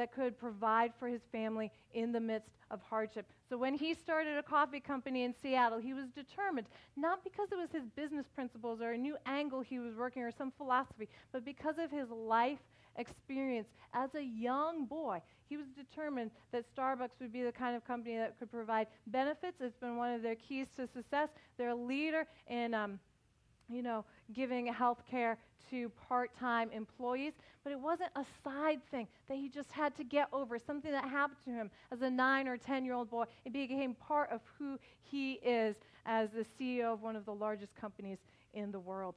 that 0.00 0.14
could 0.14 0.38
provide 0.38 0.92
for 0.98 1.08
his 1.08 1.20
family 1.30 1.70
in 1.92 2.10
the 2.10 2.20
midst 2.20 2.48
of 2.70 2.80
hardship. 2.80 3.26
So 3.50 3.58
when 3.58 3.74
he 3.74 3.92
started 3.92 4.38
a 4.38 4.42
coffee 4.42 4.80
company 4.80 5.24
in 5.24 5.34
Seattle, 5.42 5.78
he 5.78 5.92
was 5.92 6.06
determined, 6.08 6.68
not 6.96 7.22
because 7.22 7.52
it 7.52 7.58
was 7.58 7.70
his 7.70 7.86
business 7.94 8.24
principles 8.34 8.80
or 8.80 8.92
a 8.92 8.96
new 8.96 9.18
angle 9.26 9.60
he 9.60 9.78
was 9.78 9.94
working 9.94 10.22
or 10.22 10.30
some 10.30 10.52
philosophy, 10.56 11.06
but 11.32 11.44
because 11.44 11.76
of 11.76 11.90
his 11.90 12.08
life 12.08 12.60
experience 12.96 13.68
as 13.92 14.14
a 14.14 14.22
young 14.22 14.86
boy. 14.86 15.20
He 15.48 15.56
was 15.56 15.66
determined 15.76 16.30
that 16.52 16.64
Starbucks 16.74 17.20
would 17.20 17.32
be 17.32 17.42
the 17.42 17.52
kind 17.52 17.76
of 17.76 17.84
company 17.84 18.16
that 18.16 18.38
could 18.38 18.50
provide 18.50 18.86
benefits. 19.06 19.60
It's 19.60 19.76
been 19.76 19.96
one 19.96 20.14
of 20.14 20.22
their 20.22 20.36
keys 20.36 20.68
to 20.76 20.86
success. 20.86 21.28
They're 21.58 21.70
a 21.70 21.74
leader 21.74 22.26
in 22.48 22.72
um, 22.72 22.98
you 23.70 23.82
know, 23.82 24.04
giving 24.32 24.66
health 24.66 25.02
care 25.10 25.38
to 25.70 25.88
part 26.08 26.34
time 26.38 26.70
employees, 26.72 27.32
but 27.62 27.72
it 27.72 27.80
wasn't 27.80 28.10
a 28.16 28.24
side 28.42 28.80
thing 28.90 29.06
that 29.28 29.36
he 29.36 29.48
just 29.48 29.70
had 29.70 29.94
to 29.96 30.04
get 30.04 30.28
over, 30.32 30.58
something 30.58 30.90
that 30.90 31.04
happened 31.04 31.38
to 31.44 31.50
him 31.50 31.70
as 31.92 32.02
a 32.02 32.10
nine 32.10 32.48
or 32.48 32.56
10 32.56 32.84
year 32.84 32.94
old 32.94 33.10
boy. 33.10 33.24
It 33.44 33.52
became 33.52 33.94
part 33.94 34.30
of 34.30 34.40
who 34.58 34.78
he 35.02 35.34
is 35.34 35.76
as 36.06 36.30
the 36.30 36.44
CEO 36.58 36.92
of 36.92 37.02
one 37.02 37.16
of 37.16 37.24
the 37.24 37.34
largest 37.34 37.74
companies 37.76 38.18
in 38.54 38.72
the 38.72 38.80
world. 38.80 39.14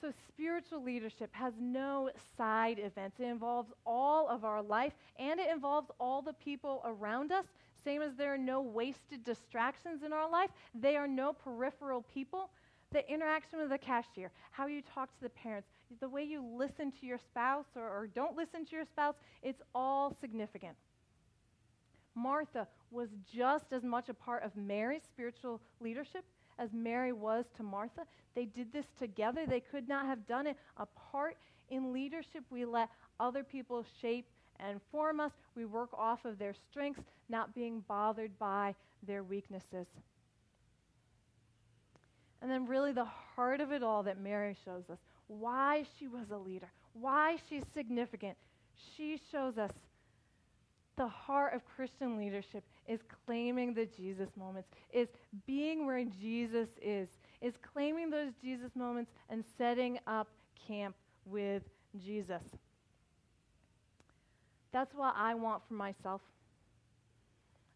So, 0.00 0.12
spiritual 0.28 0.82
leadership 0.82 1.30
has 1.32 1.54
no 1.58 2.10
side 2.36 2.78
events. 2.78 3.18
It 3.18 3.24
involves 3.24 3.72
all 3.86 4.28
of 4.28 4.44
our 4.44 4.62
life 4.62 4.92
and 5.18 5.40
it 5.40 5.48
involves 5.50 5.90
all 5.98 6.20
the 6.20 6.34
people 6.34 6.82
around 6.84 7.32
us 7.32 7.46
same 7.86 8.02
as 8.02 8.16
there 8.16 8.34
are 8.34 8.38
no 8.38 8.60
wasted 8.60 9.22
distractions 9.24 10.02
in 10.02 10.12
our 10.12 10.28
life, 10.28 10.50
they 10.74 10.96
are 10.96 11.06
no 11.06 11.32
peripheral 11.32 12.02
people. 12.12 12.50
The 12.92 13.08
interaction 13.12 13.60
with 13.60 13.70
the 13.70 13.78
cashier, 13.78 14.30
how 14.50 14.66
you 14.66 14.82
talk 14.82 15.12
to 15.14 15.20
the 15.22 15.30
parents, 15.30 15.68
the 16.00 16.08
way 16.08 16.24
you 16.24 16.42
listen 16.42 16.92
to 17.00 17.06
your 17.06 17.18
spouse 17.18 17.66
or, 17.76 17.82
or 17.82 18.06
don't 18.06 18.36
listen 18.36 18.64
to 18.64 18.76
your 18.76 18.84
spouse, 18.84 19.14
it's 19.42 19.62
all 19.74 20.14
significant. 20.20 20.76
Martha 22.14 22.66
was 22.90 23.10
just 23.32 23.72
as 23.72 23.82
much 23.84 24.08
a 24.08 24.14
part 24.14 24.42
of 24.42 24.56
Mary's 24.56 25.02
spiritual 25.04 25.60
leadership 25.80 26.24
as 26.58 26.72
Mary 26.72 27.12
was 27.12 27.44
to 27.56 27.62
Martha. 27.62 28.02
They 28.34 28.46
did 28.46 28.72
this 28.72 28.86
together. 28.98 29.46
They 29.46 29.60
could 29.60 29.88
not 29.88 30.06
have 30.06 30.26
done 30.26 30.46
it 30.46 30.56
apart. 30.76 31.36
In 31.68 31.92
leadership, 31.92 32.44
we 32.50 32.64
let 32.64 32.88
other 33.20 33.44
people 33.44 33.84
shape 34.00 34.26
and 34.60 34.80
form 34.90 35.20
us. 35.20 35.32
We 35.54 35.64
work 35.64 35.90
off 35.96 36.24
of 36.24 36.38
their 36.38 36.54
strengths, 36.70 37.02
not 37.28 37.54
being 37.54 37.84
bothered 37.88 38.38
by 38.38 38.74
their 39.06 39.22
weaknesses. 39.22 39.86
And 42.42 42.50
then, 42.50 42.66
really, 42.66 42.92
the 42.92 43.06
heart 43.34 43.60
of 43.60 43.72
it 43.72 43.82
all 43.82 44.02
that 44.04 44.20
Mary 44.20 44.56
shows 44.64 44.84
us 44.90 44.98
why 45.26 45.84
she 45.98 46.06
was 46.06 46.30
a 46.30 46.36
leader, 46.36 46.70
why 46.92 47.36
she's 47.48 47.64
significant. 47.74 48.36
She 48.96 49.20
shows 49.32 49.58
us 49.58 49.72
the 50.96 51.08
heart 51.08 51.54
of 51.54 51.62
Christian 51.64 52.16
leadership 52.16 52.64
is 52.86 53.00
claiming 53.26 53.74
the 53.74 53.86
Jesus 53.86 54.28
moments, 54.36 54.68
is 54.92 55.08
being 55.46 55.86
where 55.86 56.04
Jesus 56.04 56.68
is, 56.80 57.08
is 57.42 57.54
claiming 57.72 58.10
those 58.10 58.32
Jesus 58.42 58.70
moments 58.74 59.10
and 59.28 59.44
setting 59.58 59.98
up 60.06 60.28
camp 60.66 60.94
with 61.26 61.62
Jesus. 62.02 62.42
That's 64.76 64.94
what 64.94 65.14
I 65.16 65.32
want 65.32 65.62
for 65.66 65.72
myself. 65.72 66.20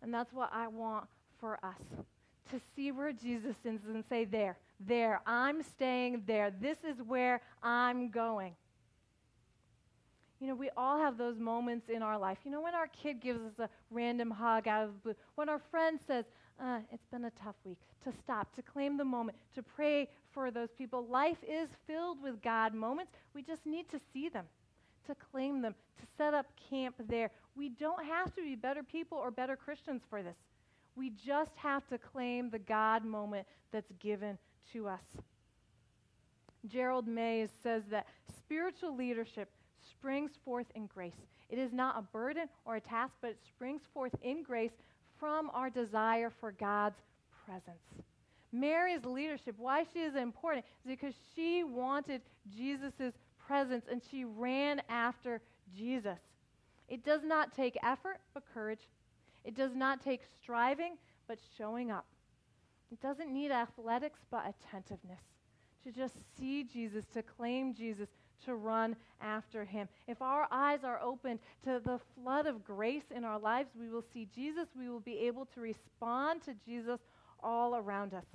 And 0.03 0.13
that's 0.13 0.35
what 0.35 0.51
I 0.53 0.69
want 0.69 1.07
for 1.39 1.59
us 1.65 2.05
to 2.51 2.61
see 2.77 2.93
where 2.93 3.11
Jesus 3.11 3.57
is 3.65 3.81
and 3.89 4.05
say, 4.11 4.27
There, 4.27 4.59
there, 4.79 5.23
I'm 5.25 5.63
staying 5.63 6.25
there. 6.27 6.53
This 6.61 6.77
is 6.87 7.01
where 7.01 7.41
I'm 7.63 8.11
going. 8.11 8.53
You 10.41 10.49
know, 10.49 10.55
we 10.55 10.69
all 10.77 10.99
have 10.99 11.17
those 11.17 11.39
moments 11.39 11.89
in 11.89 12.03
our 12.03 12.19
life. 12.19 12.37
You 12.45 12.51
know, 12.51 12.61
when 12.61 12.75
our 12.75 12.89
kid 12.89 13.23
gives 13.23 13.41
us 13.41 13.59
a 13.59 13.71
random 13.91 14.31
hug 14.31 14.69
out 14.69 14.85
of 14.85 14.91
the 14.93 14.99
blue, 14.99 15.15
when 15.37 15.49
our 15.49 15.63
friend 15.71 15.99
says, 16.07 16.27
uh, 16.63 16.81
It's 16.93 17.07
been 17.11 17.25
a 17.25 17.33
tough 17.43 17.57
week, 17.65 17.79
to 18.05 18.13
stop, 18.23 18.55
to 18.57 18.61
claim 18.61 18.99
the 18.99 19.07
moment, 19.07 19.39
to 19.55 19.63
pray 19.63 20.11
for 20.33 20.51
those 20.51 20.69
people. 20.77 21.07
Life 21.07 21.39
is 21.49 21.71
filled 21.87 22.23
with 22.23 22.43
God 22.43 22.75
moments. 22.75 23.13
We 23.35 23.41
just 23.41 23.65
need 23.65 23.89
to 23.89 23.99
see 24.13 24.29
them, 24.29 24.45
to 25.11 25.17
claim 25.33 25.61
them, 25.61 25.75
to 26.01 26.07
set 26.17 26.35
up 26.35 26.47
camp 26.71 26.95
there. 27.09 27.31
We 27.55 27.69
don't 27.69 28.05
have 28.05 28.35
to 28.35 28.43
be 28.43 28.55
better 28.55 28.83
people 28.83 29.19
or 29.19 29.31
better 29.31 29.57
Christians 29.57 30.03
for 30.09 30.23
this. 30.23 30.37
We 30.97 31.11
just 31.11 31.53
have 31.57 31.87
to 31.89 31.99
claim 31.99 32.51
the 32.51 32.59
God 32.59 33.05
moment 33.05 33.47
that's 33.73 33.93
given 34.01 34.39
to 34.73 34.89
us. 34.89 35.03
Gerald 36.67 37.07
Mays 37.07 37.51
says 37.63 37.85
that 37.91 38.07
spiritual 38.37 38.95
leadership 38.95 39.51
springs 39.89 40.33
forth 40.45 40.67
in 40.75 40.87
grace. 40.87 41.15
It 41.49 41.59
is 41.59 41.73
not 41.73 41.99
a 41.99 42.03
burden 42.03 42.49
or 42.65 42.77
a 42.77 42.81
task, 42.81 43.15
but 43.21 43.31
it 43.31 43.39
springs 43.47 43.83
forth 43.93 44.15
in 44.23 44.43
grace 44.43 44.73
from 45.19 45.51
our 45.53 45.71
desire 45.71 46.31
for 46.31 46.53
God's 46.53 47.01
presence. 47.45 48.05
Mary's 48.53 49.05
leadership, 49.05 49.55
why 49.59 49.85
she 49.93 50.01
is 50.01 50.17
important, 50.17 50.65
is 50.85 50.91
because 50.91 51.15
she 51.35 51.63
wanted 51.65 52.21
Jesus' 52.55 53.15
presence 53.51 53.87
and 53.91 54.01
she 54.09 54.25
ran 54.25 54.81
after 54.89 55.41
Jesus. 55.77 56.21
It 56.89 57.05
does 57.05 57.23
not 57.25 57.53
take 57.53 57.77
effort, 57.83 58.19
but 58.33 58.45
courage. 58.55 58.87
It 59.45 59.57
does 59.57 59.75
not 59.75 60.05
take 60.05 60.21
striving, 60.41 60.97
but 61.27 61.39
showing 61.59 61.91
up. 61.91 62.07
It 62.93 63.01
doesn't 63.01 63.33
need 63.33 63.51
athletics, 63.51 64.21
but 64.31 64.45
attentiveness. 64.49 65.23
To 65.85 65.91
just 65.91 66.15
see 66.39 66.63
Jesus, 66.63 67.07
to 67.13 67.23
claim 67.23 67.75
Jesus, 67.75 68.09
to 68.45 68.55
run 68.55 68.95
after 69.21 69.65
him. 69.65 69.89
If 70.07 70.23
our 70.23 70.47
eyes 70.53 70.85
are 70.85 71.01
opened 71.01 71.41
to 71.65 71.81
the 71.85 71.99
flood 72.15 72.47
of 72.47 72.65
grace 72.65 73.11
in 73.15 73.25
our 73.25 73.39
lives, 73.39 73.71
we 73.79 73.89
will 73.89 74.05
see 74.13 74.29
Jesus. 74.33 74.69
We 74.79 74.89
will 74.89 75.01
be 75.01 75.19
able 75.27 75.47
to 75.47 75.61
respond 75.61 76.43
to 76.45 76.55
Jesus 76.65 77.01
all 77.43 77.75
around 77.75 78.15
us. 78.15 78.27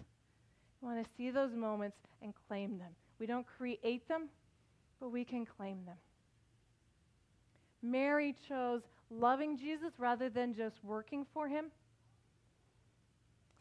We 0.82 0.90
want 0.90 1.06
to 1.06 1.10
see 1.16 1.32
those 1.32 1.54
moments 1.54 1.98
and 2.22 2.34
claim 2.50 2.78
them. 2.80 2.92
We 3.18 3.28
don't 3.28 3.46
create 3.58 4.08
them, 4.10 4.30
but 5.00 5.10
we 5.10 5.24
can 5.24 5.46
claim 5.46 5.86
them. 5.86 5.98
Mary 7.82 8.36
chose 8.48 8.82
loving 9.10 9.58
Jesus 9.58 9.94
rather 9.98 10.30
than 10.30 10.54
just 10.54 10.84
working 10.84 11.26
for 11.34 11.48
him. 11.48 11.66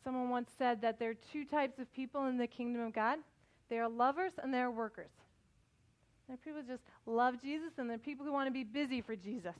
Someone 0.02 0.28
once 0.28 0.50
said 0.58 0.80
that 0.82 0.98
there 0.98 1.10
are 1.10 1.16
two 1.32 1.44
types 1.44 1.78
of 1.78 1.92
people 1.92 2.26
in 2.26 2.36
the 2.36 2.46
kingdom 2.46 2.82
of 2.82 2.92
God 2.92 3.18
they 3.68 3.78
are 3.78 3.88
lovers 3.88 4.32
and 4.42 4.52
they 4.52 4.58
are 4.58 4.70
workers. 4.70 5.10
There 6.26 6.34
are 6.34 6.38
people 6.38 6.62
who 6.62 6.68
just 6.68 6.82
love 7.06 7.40
Jesus, 7.42 7.72
and 7.76 7.88
there 7.88 7.96
are 7.96 7.98
people 7.98 8.24
who 8.24 8.32
want 8.32 8.46
to 8.46 8.52
be 8.52 8.64
busy 8.64 9.00
for 9.00 9.14
Jesus. 9.14 9.56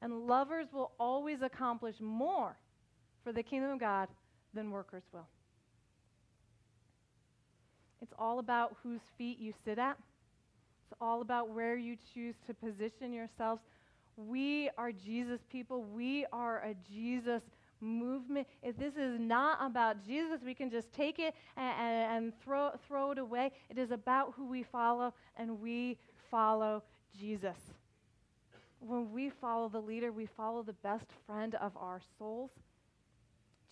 And 0.00 0.26
lovers 0.26 0.66
will 0.72 0.92
always 0.98 1.42
accomplish 1.42 1.96
more 2.00 2.56
for 3.24 3.32
the 3.32 3.42
kingdom 3.42 3.70
of 3.70 3.80
God 3.80 4.08
than 4.54 4.70
workers 4.70 5.02
will. 5.12 5.26
It's 8.02 8.12
all 8.18 8.40
about 8.40 8.76
whose 8.82 9.00
feet 9.16 9.38
you 9.38 9.52
sit 9.64 9.78
at. 9.78 9.96
It's 10.84 10.98
all 11.00 11.22
about 11.22 11.50
where 11.50 11.76
you 11.76 11.96
choose 12.12 12.34
to 12.46 12.52
position 12.52 13.12
yourselves. 13.12 13.62
We 14.16 14.68
are 14.76 14.90
Jesus 14.90 15.40
people. 15.50 15.84
We 15.84 16.26
are 16.32 16.58
a 16.58 16.74
Jesus 16.92 17.42
movement. 17.80 18.48
If 18.62 18.76
this 18.76 18.94
is 18.96 19.18
not 19.18 19.58
about 19.60 20.04
Jesus, 20.04 20.40
we 20.44 20.52
can 20.52 20.68
just 20.68 20.92
take 20.92 21.18
it 21.18 21.34
and, 21.56 22.24
and, 22.24 22.32
throw, 22.42 22.70
throw 22.88 23.12
it 23.12 23.18
away. 23.18 23.52
It 23.70 23.78
is 23.78 23.90
about 23.90 24.34
who 24.36 24.46
we 24.46 24.62
follow, 24.62 25.14
and 25.36 25.60
we 25.60 25.96
follow 26.30 26.82
Jesus. 27.18 27.56
When 28.80 29.12
we 29.12 29.30
follow 29.30 29.68
the 29.68 29.80
leader, 29.80 30.10
we 30.10 30.26
follow 30.26 30.62
the 30.62 30.72
best 30.72 31.06
friend 31.26 31.54
of 31.56 31.76
our 31.76 32.00
souls. 32.18 32.50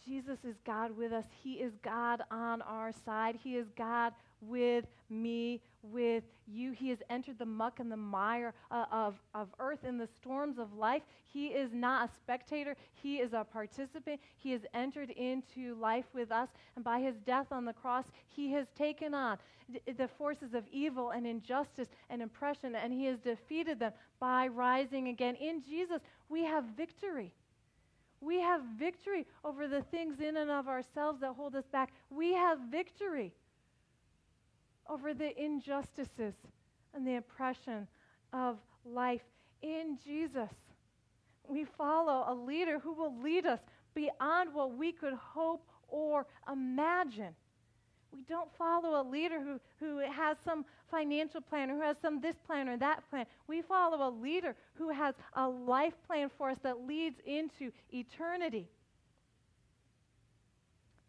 Jesus 0.05 0.39
is 0.45 0.57
God 0.65 0.97
with 0.97 1.13
us. 1.13 1.25
He 1.43 1.55
is 1.55 1.73
God 1.83 2.23
on 2.31 2.63
our 2.63 2.93
side. 3.05 3.39
He 3.43 3.57
is 3.57 3.67
God 3.77 4.13
with 4.41 4.87
me, 5.11 5.61
with 5.83 6.25
you. 6.47 6.73
He 6.73 6.89
has 6.89 6.99
entered 7.11 7.39
the 7.39 7.47
muck 7.47 7.81
and 7.81 7.91
the 7.93 7.97
mire 7.97 8.55
uh, 8.71 8.87
of, 8.91 9.15
of 9.35 9.49
earth 9.59 9.85
in 9.85 9.99
the 9.99 10.07
storms 10.07 10.59
of 10.59 10.73
life. 10.75 11.03
He 11.27 11.49
is 11.49 11.73
not 11.73 12.09
a 12.09 12.13
spectator, 12.15 12.77
He 12.93 13.19
is 13.19 13.33
a 13.33 13.45
participant. 13.45 14.21
He 14.39 14.53
has 14.53 14.63
entered 14.75 15.11
into 15.11 15.75
life 15.77 16.07
with 16.15 16.33
us, 16.33 16.49
and 16.75 16.85
by 16.85 17.01
His 17.01 17.17
death 17.27 17.47
on 17.51 17.65
the 17.65 17.73
cross, 17.73 18.07
He 18.29 18.53
has 18.53 18.67
taken 18.77 19.15
on 19.15 19.39
the 19.99 20.09
forces 20.19 20.55
of 20.55 20.65
evil 20.73 21.11
and 21.11 21.27
injustice 21.27 21.89
and 22.09 22.23
oppression, 22.23 22.75
and 22.75 22.93
He 22.93 23.05
has 23.05 23.19
defeated 23.19 23.79
them 23.79 23.93
by 24.19 24.49
rising 24.49 25.09
again. 25.09 25.35
In 25.37 25.63
Jesus, 25.63 26.01
we 26.29 26.45
have 26.45 26.65
victory. 26.77 27.33
We 28.21 28.41
have 28.41 28.63
victory 28.79 29.27
over 29.45 29.67
the 29.67 29.83
things 29.83 30.21
in 30.21 30.37
and 30.37 30.51
of 30.51 30.69
ourselves 30.69 31.21
that 31.21 31.33
hold 31.33 31.55
us 31.57 31.65
back. 31.73 31.93
We 32.11 32.35
have 32.35 32.59
victory 32.71 33.33
over 34.89 35.15
the 35.15 35.33
injustices 35.43 36.35
and 36.95 37.07
the 37.07 37.17
oppression 37.17 37.87
of 38.33 38.59
life 38.85 39.23
in 39.63 39.99
Jesus. 40.05 40.51
We 41.49 41.65
follow 41.65 42.25
a 42.29 42.35
leader 42.35 42.79
who 42.79 42.93
will 42.93 43.15
lead 43.23 43.47
us 43.47 43.61
beyond 43.95 44.53
what 44.53 44.77
we 44.77 44.93
could 44.93 45.15
hope 45.15 45.67
or 45.89 46.27
imagine. 46.51 47.35
We 48.13 48.23
don't 48.23 48.49
follow 48.59 49.01
a 49.01 49.05
leader 49.09 49.41
who, 49.41 49.61
who 49.79 49.99
has 49.99 50.37
some 50.45 50.65
financial 50.91 51.41
plan 51.41 51.71
or 51.71 51.77
who 51.77 51.83
has 51.83 51.97
some 52.03 52.21
this 52.21 52.37
plan 52.47 52.69
or 52.69 52.77
that 52.79 53.09
plan. 53.09 53.27
We 53.47 53.63
follow 53.63 54.09
a 54.09 54.11
leader 54.11 54.57
who 54.75 54.91
has 54.91 55.15
a 55.35 55.49
life 55.49 55.95
plan 56.07 56.31
for 56.37 56.51
us 56.51 56.59
that 56.63 56.87
leads 56.87 57.17
into 57.25 57.71
eternity. 57.93 58.69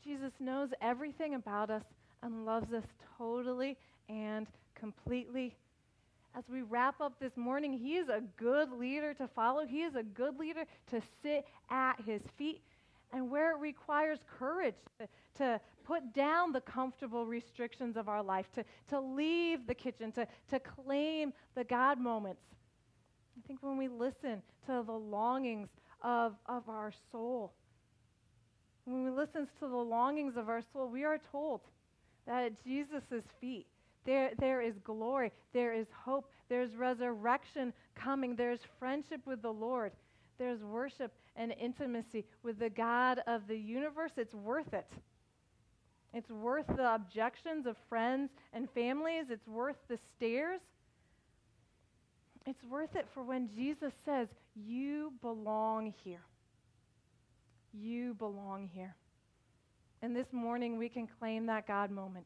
Jesus 0.03 0.31
knows 0.39 0.69
everything 0.81 1.35
about 1.35 1.69
us 1.69 1.83
and 2.23 2.45
loves 2.45 2.71
us 2.73 2.85
totally 3.17 3.77
and 4.09 4.47
completely. 4.75 5.55
As 6.35 6.43
we 6.49 6.61
wrap 6.61 7.01
up 7.01 7.19
this 7.19 7.35
morning, 7.35 7.73
he 7.73 7.97
is 7.97 8.09
a 8.09 8.21
good 8.37 8.71
leader 8.71 9.13
to 9.15 9.27
follow. 9.27 9.65
He 9.65 9.81
is 9.81 9.95
a 9.95 10.03
good 10.03 10.39
leader 10.39 10.63
to 10.91 11.01
sit 11.21 11.45
at 11.69 11.95
his 12.05 12.21
feet. 12.37 12.61
And 13.13 13.29
where 13.29 13.51
it 13.51 13.59
requires 13.59 14.19
courage 14.39 14.75
to, 14.99 15.07
to 15.37 15.61
put 15.83 16.13
down 16.13 16.53
the 16.53 16.61
comfortable 16.61 17.25
restrictions 17.25 17.97
of 17.97 18.07
our 18.07 18.23
life, 18.23 18.45
to, 18.55 18.63
to 18.89 18.99
leave 18.99 19.67
the 19.67 19.75
kitchen, 19.75 20.11
to, 20.13 20.27
to 20.49 20.59
claim 20.59 21.33
the 21.55 21.63
God 21.63 21.99
moments. 21.99 22.41
I 23.37 23.47
think 23.47 23.61
when 23.61 23.77
we 23.77 23.87
listen 23.87 24.41
to 24.67 24.83
the 24.85 24.91
longings 24.91 25.69
of, 26.01 26.35
of 26.45 26.69
our 26.69 26.93
soul, 27.11 27.53
when 28.85 29.03
we 29.03 29.11
listen 29.11 29.47
to 29.59 29.67
the 29.67 29.75
longings 29.75 30.37
of 30.37 30.49
our 30.49 30.61
soul, 30.73 30.89
we 30.89 31.03
are 31.03 31.19
told 31.31 31.61
that 32.25 32.43
at 32.45 32.63
Jesus' 32.63 33.23
feet, 33.39 33.67
there, 34.05 34.31
there 34.39 34.61
is 34.61 34.73
glory, 34.83 35.31
there 35.53 35.73
is 35.73 35.87
hope, 36.03 36.31
there's 36.49 36.75
resurrection 36.75 37.73
coming, 37.93 38.35
there's 38.35 38.59
friendship 38.79 39.21
with 39.25 39.41
the 39.41 39.51
Lord, 39.53 39.91
there's 40.39 40.63
worship 40.63 41.13
and 41.35 41.53
intimacy 41.59 42.25
with 42.43 42.59
the 42.59 42.69
God 42.69 43.21
of 43.27 43.47
the 43.47 43.57
universe. 43.57 44.11
It's 44.17 44.33
worth 44.33 44.73
it. 44.73 44.91
It's 46.13 46.29
worth 46.29 46.67
the 46.67 46.93
objections 46.93 47.65
of 47.65 47.77
friends 47.87 48.31
and 48.53 48.69
families, 48.71 49.25
it's 49.29 49.47
worth 49.47 49.77
the 49.87 49.97
stares. 49.97 50.61
It's 52.47 52.63
worth 52.63 52.95
it 52.95 53.07
for 53.13 53.23
when 53.23 53.49
Jesus 53.49 53.93
says, 54.03 54.27
You 54.55 55.13
belong 55.21 55.93
here. 56.03 56.23
You 57.71 58.15
belong 58.15 58.69
here. 58.73 58.95
And 60.01 60.15
this 60.15 60.33
morning 60.33 60.77
we 60.77 60.89
can 60.89 61.07
claim 61.19 61.45
that 61.45 61.67
God 61.67 61.91
moment. 61.91 62.25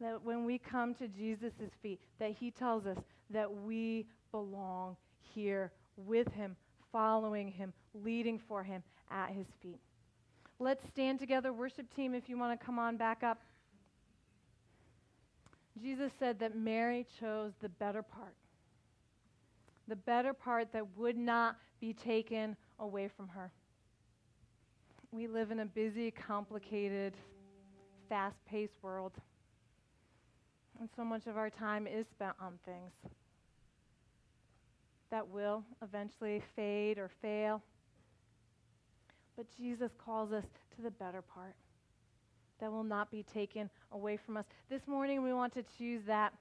That 0.00 0.22
when 0.22 0.44
we 0.44 0.58
come 0.58 0.94
to 0.94 1.08
Jesus' 1.08 1.52
feet, 1.82 2.00
that 2.20 2.30
he 2.30 2.50
tells 2.50 2.86
us 2.86 2.98
that 3.30 3.52
we 3.52 4.06
belong 4.30 4.96
here 5.18 5.72
with 5.96 6.32
him, 6.32 6.56
following 6.92 7.48
him, 7.48 7.72
leading 7.94 8.38
for 8.38 8.62
him 8.62 8.82
at 9.10 9.30
his 9.30 9.46
feet. 9.62 9.80
Let's 10.58 10.82
stand 10.92 11.18
together, 11.18 11.52
worship 11.52 11.94
team, 11.94 12.14
if 12.14 12.28
you 12.28 12.38
want 12.38 12.58
to 12.58 12.64
come 12.64 12.78
on 12.78 12.96
back 12.96 13.22
up. 13.22 13.40
Jesus 15.82 16.12
said 16.18 16.38
that 16.38 16.56
Mary 16.56 17.06
chose 17.20 17.52
the 17.60 17.68
better 17.68 18.02
part, 18.02 18.36
the 19.88 19.96
better 19.96 20.32
part 20.32 20.72
that 20.72 20.96
would 20.96 21.16
not 21.16 21.56
be 21.80 21.92
taken 21.92 22.56
away 22.78 23.08
from 23.08 23.28
her. 23.28 23.50
We 25.10 25.26
live 25.26 25.50
in 25.50 25.60
a 25.60 25.66
busy, 25.66 26.10
complicated, 26.10 27.14
fast 28.08 28.36
paced 28.46 28.74
world. 28.82 29.12
And 30.80 30.88
so 30.96 31.04
much 31.04 31.26
of 31.26 31.36
our 31.36 31.50
time 31.50 31.86
is 31.86 32.06
spent 32.10 32.34
on 32.40 32.58
things 32.64 32.92
that 35.10 35.28
will 35.28 35.62
eventually 35.82 36.42
fade 36.56 36.98
or 36.98 37.10
fail. 37.22 37.62
But 39.36 39.46
Jesus 39.56 39.90
calls 39.98 40.32
us 40.32 40.44
to 40.76 40.82
the 40.82 40.90
better 40.90 41.22
part 41.22 41.54
that 42.60 42.70
will 42.70 42.84
not 42.84 43.10
be 43.10 43.22
taken 43.22 43.68
away 43.92 44.16
from 44.16 44.36
us. 44.36 44.44
This 44.70 44.86
morning, 44.86 45.22
we 45.22 45.32
want 45.32 45.52
to 45.54 45.64
choose 45.76 46.02
that. 46.06 46.32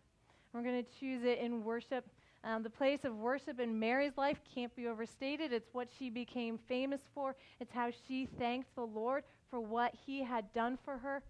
We're 0.54 0.62
going 0.62 0.84
to 0.84 1.00
choose 1.00 1.24
it 1.24 1.40
in 1.40 1.64
worship. 1.64 2.06
Um, 2.44 2.62
the 2.62 2.70
place 2.70 3.00
of 3.04 3.16
worship 3.16 3.60
in 3.60 3.80
Mary's 3.80 4.18
life 4.18 4.38
can't 4.54 4.76
be 4.76 4.88
overstated. 4.88 5.52
It's 5.52 5.74
what 5.74 5.88
she 5.98 6.10
became 6.10 6.58
famous 6.58 7.02
for, 7.16 7.36
it's 7.60 7.72
how 7.72 7.90
she 8.08 8.28
thanked 8.38 8.76
the 8.76 8.86
Lord 8.86 9.24
for 9.50 9.60
what 9.60 9.94
he 10.06 10.24
had 10.24 10.52
done 10.54 10.78
for 10.84 10.98
her. 10.98 11.24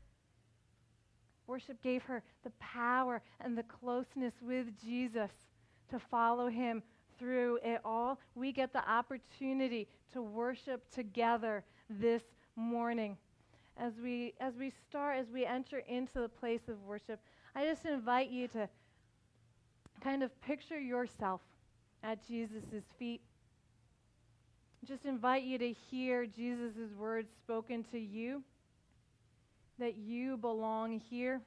Worship 1.47 1.81
gave 1.81 2.03
her 2.03 2.23
the 2.43 2.51
power 2.59 3.21
and 3.41 3.57
the 3.57 3.63
closeness 3.63 4.33
with 4.41 4.67
Jesus 4.81 5.29
to 5.89 5.99
follow 5.99 6.47
him 6.47 6.81
through 7.23 7.57
it 7.63 7.79
all. 7.85 8.19
We 8.35 8.51
get 8.51 8.73
the 8.73 8.87
opportunity 8.89 9.87
to 10.11 10.21
worship 10.21 10.91
together 10.91 11.63
this 11.89 12.23
morning. 12.57 13.17
As 13.77 13.93
we, 14.03 14.33
as 14.41 14.55
we 14.59 14.73
start, 14.89 15.17
as 15.17 15.27
we 15.31 15.45
enter 15.45 15.79
into 15.87 16.19
the 16.19 16.27
place 16.27 16.67
of 16.67 16.83
worship, 16.83 17.21
I 17.55 17.65
just 17.65 17.85
invite 17.85 18.29
you 18.29 18.49
to 18.49 18.67
kind 20.01 20.21
of 20.21 20.41
picture 20.41 20.79
yourself 20.79 21.39
at 22.03 22.27
Jesus' 22.27 22.83
feet. 22.99 23.21
Just 24.85 25.05
invite 25.05 25.43
you 25.43 25.57
to 25.59 25.71
hear 25.71 26.25
Jesus' 26.25 26.93
words 26.99 27.29
spoken 27.41 27.85
to 27.91 27.97
you, 27.97 28.43
that 29.79 29.95
you 29.95 30.35
belong 30.35 30.99
here, 30.99 31.39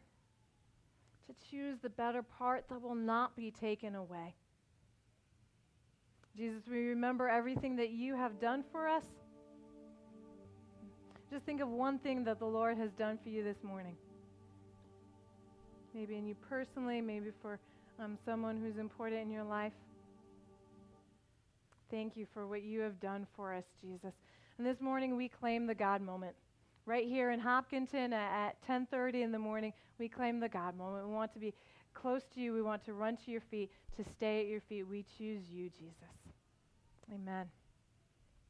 to 1.26 1.50
choose 1.50 1.76
the 1.82 1.90
better 1.90 2.22
part 2.22 2.66
that 2.70 2.80
will 2.80 2.94
not 2.94 3.36
be 3.36 3.50
taken 3.50 3.94
away. 3.94 4.34
Jesus, 6.36 6.62
we 6.70 6.88
remember 6.88 7.28
everything 7.28 7.76
that 7.76 7.90
you 7.90 8.14
have 8.14 8.38
done 8.38 8.62
for 8.70 8.86
us. 8.86 9.02
Just 11.30 11.46
think 11.46 11.62
of 11.62 11.68
one 11.68 11.98
thing 11.98 12.24
that 12.24 12.38
the 12.38 12.46
Lord 12.46 12.76
has 12.76 12.90
done 12.92 13.18
for 13.22 13.30
you 13.30 13.42
this 13.42 13.56
morning. 13.62 13.96
Maybe 15.94 16.16
in 16.16 16.26
you 16.26 16.34
personally, 16.34 17.00
maybe 17.00 17.30
for 17.40 17.58
um, 17.98 18.18
someone 18.26 18.60
who's 18.60 18.76
important 18.76 19.22
in 19.22 19.30
your 19.30 19.44
life. 19.44 19.72
Thank 21.90 22.16
you 22.18 22.26
for 22.34 22.46
what 22.46 22.62
you 22.62 22.80
have 22.80 23.00
done 23.00 23.26
for 23.34 23.54
us, 23.54 23.64
Jesus. 23.80 24.12
And 24.58 24.66
this 24.66 24.80
morning 24.80 25.16
we 25.16 25.28
claim 25.28 25.66
the 25.66 25.74
God 25.74 26.02
moment. 26.02 26.36
Right 26.84 27.06
here 27.06 27.30
in 27.30 27.40
Hopkinton 27.40 28.12
at, 28.12 28.48
at 28.48 28.68
10:30 28.68 29.22
in 29.22 29.32
the 29.32 29.38
morning, 29.38 29.72
we 29.98 30.08
claim 30.08 30.38
the 30.38 30.48
God 30.48 30.76
moment. 30.76 31.08
We 31.08 31.14
want 31.14 31.32
to 31.32 31.38
be 31.38 31.54
close 31.94 32.22
to 32.34 32.40
you. 32.40 32.52
We 32.52 32.62
want 32.62 32.84
to 32.84 32.92
run 32.92 33.16
to 33.24 33.30
your 33.30 33.40
feet, 33.40 33.70
to 33.96 34.04
stay 34.04 34.40
at 34.40 34.46
your 34.46 34.60
feet. 34.60 34.86
We 34.86 35.04
choose 35.18 35.48
you, 35.50 35.70
Jesus. 35.70 36.25
Amen. 37.12 37.50